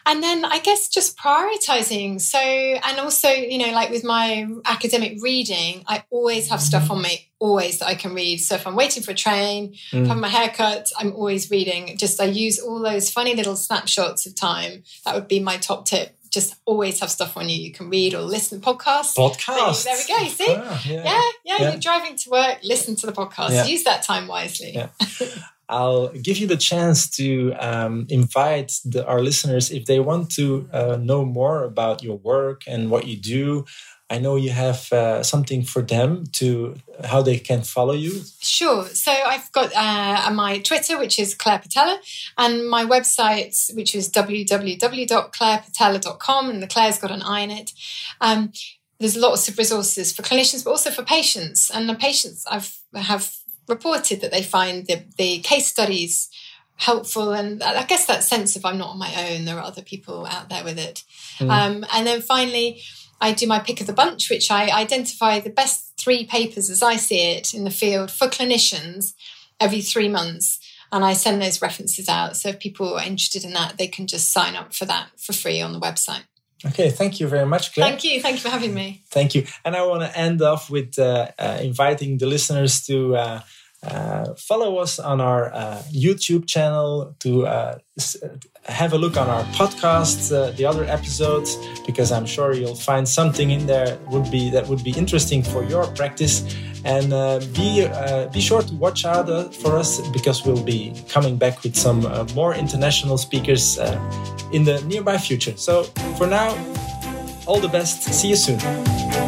and 0.07 0.23
then 0.23 0.45
I 0.45 0.59
guess 0.59 0.89
just 0.89 1.19
prioritizing. 1.19 2.21
So, 2.21 2.39
and 2.39 2.99
also, 2.99 3.29
you 3.29 3.59
know, 3.59 3.73
like 3.73 3.91
with 3.91 4.05
my 4.05 4.49
academic 4.65 5.19
reading, 5.23 5.85
I 5.87 6.05
always 6.11 6.49
have 6.49 6.63
stuff 6.63 6.91
on 6.91 7.03
me, 7.03 7.29
always 7.39 7.79
that 7.79 7.89
I 7.89 7.95
can 7.95 8.15
read. 8.15 8.39
So 8.39 8.55
if 8.55 8.67
I'm 8.67 8.75
waiting 8.75 9.03
for 9.03 9.11
a 9.11 9.15
train, 9.15 9.75
mm. 9.93 10.05
if 10.05 10.11
I'm 10.11 10.21
my 10.21 10.29
haircut, 10.29 10.91
I'm 10.99 11.13
always 11.13 11.51
reading. 11.51 11.97
Just 11.99 12.21
I 12.21 12.25
use 12.25 12.59
all 12.59 12.81
those 12.81 13.11
funny 13.11 13.35
little 13.35 13.57
snapshots 13.57 14.27
of 14.27 14.35
time. 14.35 14.83
That 15.05 15.15
would 15.15 15.29
be 15.29 15.41
my 15.41 15.59
top 15.59 15.85
tip 15.85 16.18
just 16.31 16.57
always 16.65 17.01
have 17.01 17.11
stuff 17.11 17.37
on 17.37 17.49
you. 17.49 17.57
You 17.57 17.73
can 17.73 17.89
read 17.91 18.15
or 18.15 18.23
listen 18.23 18.61
to 18.61 18.67
podcasts. 18.67 19.15
Podcasts. 19.17 19.85
there 19.85 19.97
we 19.97 20.07
go. 20.07 20.29
See? 20.29 20.53
yeah. 20.53 20.81
Yeah, 20.85 21.03
yeah, 21.05 21.23
yeah, 21.45 21.71
You're 21.71 21.81
driving 21.81 22.17
to 22.17 22.31
work, 22.31 22.59
listen 22.63 22.97
to 22.97 23.07
the 23.07 23.13
podcast. 23.13 23.51
Yeah. 23.51 23.67
Use 23.67 23.85
that 23.85 24.03
time 24.03 24.27
wisely. 24.27 24.73
Yeah. 24.75 24.89
I'll 25.69 26.09
give 26.09 26.39
you 26.39 26.47
the 26.47 26.57
chance 26.57 27.11
to 27.17 27.53
um, 27.59 28.07
invite 28.09 28.73
the, 28.85 29.07
our 29.07 29.21
listeners 29.21 29.71
if 29.71 29.85
they 29.85 30.01
want 30.01 30.31
to 30.33 30.69
uh, 30.73 30.97
know 30.97 31.25
more 31.27 31.65
about 31.65 32.03
your 32.03 32.17
work 32.17 32.63
and 32.67 32.91
what 32.91 33.07
you 33.07 33.19
do. 33.19 33.67
I 34.11 34.19
know 34.19 34.37
you 34.37 34.51
have 34.51 34.93
uh, 34.93 35.23
something 35.23 35.65
for 35.65 35.83
them 35.83 36.25
to 36.33 36.77
how 37.05 37.21
they 37.21 37.39
can 37.39 37.61
follow 37.63 37.93
you. 37.93 38.23
Sure. 38.41 38.87
So 38.87 39.13
I've 39.13 39.53
got 39.53 39.71
uh, 39.75 40.31
my 40.33 40.61
Twitter, 40.61 40.99
which 40.99 41.19
is 41.19 41.35
Claire 41.35 41.59
Patella, 41.59 42.01
and 42.39 42.67
my 42.69 42.85
website, 42.85 43.75
which 43.75 43.95
is 43.95 44.11
www.clairepatella.com, 44.11 46.51
and 46.51 46.63
the 46.63 46.67
Claire's 46.67 46.99
got 46.99 47.11
an 47.11 47.21
I 47.23 47.41
in 47.41 47.51
it. 47.51 47.73
Um, 48.21 48.53
there's 48.99 49.17
lots 49.17 49.49
of 49.49 49.57
resources 49.59 50.13
for 50.13 50.23
clinicians, 50.23 50.65
but 50.65 50.71
also 50.71 50.91
for 50.91 51.03
patients. 51.03 51.71
And 51.71 51.89
the 51.89 51.95
patients 51.95 52.45
I've 52.51 52.79
have 52.95 53.37
reported 53.69 54.23
that 54.23 54.31
they 54.31 54.43
find 54.43 54.87
the, 54.87 55.03
the 55.19 55.41
case 55.41 55.67
studies 55.67 56.31
helpful 56.77 57.33
and 57.33 57.63
i 57.63 57.83
guess 57.85 58.07
that 58.07 58.23
sense 58.23 58.55
of 58.55 58.65
i'm 58.65 58.79
not 58.79 58.91
on 58.91 58.99
my 58.99 59.31
own 59.31 59.45
there 59.45 59.59
are 59.59 59.65
other 59.65 59.83
people 59.83 60.25
out 60.27 60.49
there 60.49 60.63
with 60.63 60.79
it 60.79 61.03
mm. 61.39 61.51
um, 61.51 61.85
and 61.93 62.07
then 62.07 62.21
finally 62.21 62.81
i 63.21 63.33
do 63.33 63.47
my 63.47 63.59
pick 63.59 63.81
of 63.81 63.87
the 63.87 63.93
bunch 63.93 64.31
which 64.31 64.51
i 64.51 64.71
identify 64.71 65.39
the 65.41 65.51
best 65.51 65.93
three 65.97 66.25
papers 66.27 66.71
as 66.71 66.83
i 66.83 66.97
see 66.97 67.33
it 67.33 67.55
in 67.55 67.65
the 67.65 67.71
field 67.71 68.11
for 68.11 68.27
clinicians 68.27 69.15
every 69.61 69.81
three 69.81 70.09
months 70.09 70.59
and 70.93 71.05
i 71.05 71.13
send 71.13 71.41
those 71.41 71.63
references 71.63 72.09
out 72.09 72.37
so 72.37 72.51
if 72.51 72.59
people 72.59 72.95
are 72.95 73.05
interested 73.05 73.45
in 73.45 73.53
that 73.53 73.77
they 73.79 73.89
can 73.89 74.07
just 74.07 74.33
sign 74.33 74.57
up 74.57 74.75
for 74.75 74.85
that 74.85 75.09
for 75.17 75.33
free 75.33 75.61
on 75.61 75.73
the 75.73 75.81
website 75.81 76.23
Okay, 76.67 76.91
thank 76.91 77.21
you 77.21 77.29
very 77.29 77.47
much, 77.47 77.73
Claire. 77.73 77.89
Thank 77.89 78.05
you. 78.05 78.21
Thank 78.21 78.37
you 78.37 78.41
for 78.41 78.49
having 78.49 78.75
me. 78.75 79.03
Thank 79.11 79.35
you. 79.35 79.47
And 79.65 79.77
I 79.77 79.87
want 79.87 80.03
to 80.03 80.19
end 80.19 80.43
off 80.43 80.69
with 80.69 80.99
uh, 80.99 81.29
uh, 81.39 81.59
inviting 81.63 82.19
the 82.19 82.27
listeners 82.27 82.85
to 82.87 83.15
uh, 83.15 83.41
uh, 83.83 84.35
follow 84.35 84.79
us 84.79 84.99
on 84.99 85.21
our 85.21 85.53
uh, 85.55 85.83
YouTube 85.93 86.47
channel 86.49 87.15
to 87.21 87.47
uh, 87.47 87.79
have 88.65 88.93
a 88.93 88.99
look 88.99 89.17
on 89.17 89.29
our 89.29 89.45
podcasts, 89.55 90.33
uh, 90.33 90.51
the 90.53 90.67
other 90.67 90.85
episodes, 90.85 91.57
because 91.87 92.11
I'm 92.11 92.27
sure 92.27 92.53
you'll 92.55 92.75
find 92.75 93.09
something 93.09 93.51
in 93.51 93.67
there 93.67 93.99
would 94.09 94.31
be 94.31 94.51
that 94.51 94.67
would 94.67 94.83
be 94.83 94.91
interesting 94.91 95.43
for 95.43 95.63
your 95.63 95.87
practice. 95.95 96.43
And 96.85 97.13
uh, 97.13 97.41
be 97.55 97.85
uh, 97.85 98.29
be 98.29 98.41
sure 98.41 98.63
to 98.63 98.75
watch 98.75 99.05
out 99.05 99.55
for 99.55 99.77
us 99.77 100.01
because 100.11 100.45
we'll 100.45 100.63
be 100.65 100.95
coming 101.09 101.37
back 101.37 101.63
with 101.63 101.77
some 101.77 102.01
more 102.35 102.55
international 102.55 103.19
speakers 103.19 103.79
in 104.53 104.65
the 104.65 104.83
nearby 104.87 105.19
future. 105.19 105.57
So 105.57 105.85
for 106.17 106.27
now, 106.27 106.51
all 107.47 107.61
the 107.61 107.69
best. 107.69 108.03
See 108.03 108.29
you 108.29 108.37
soon. 108.37 109.28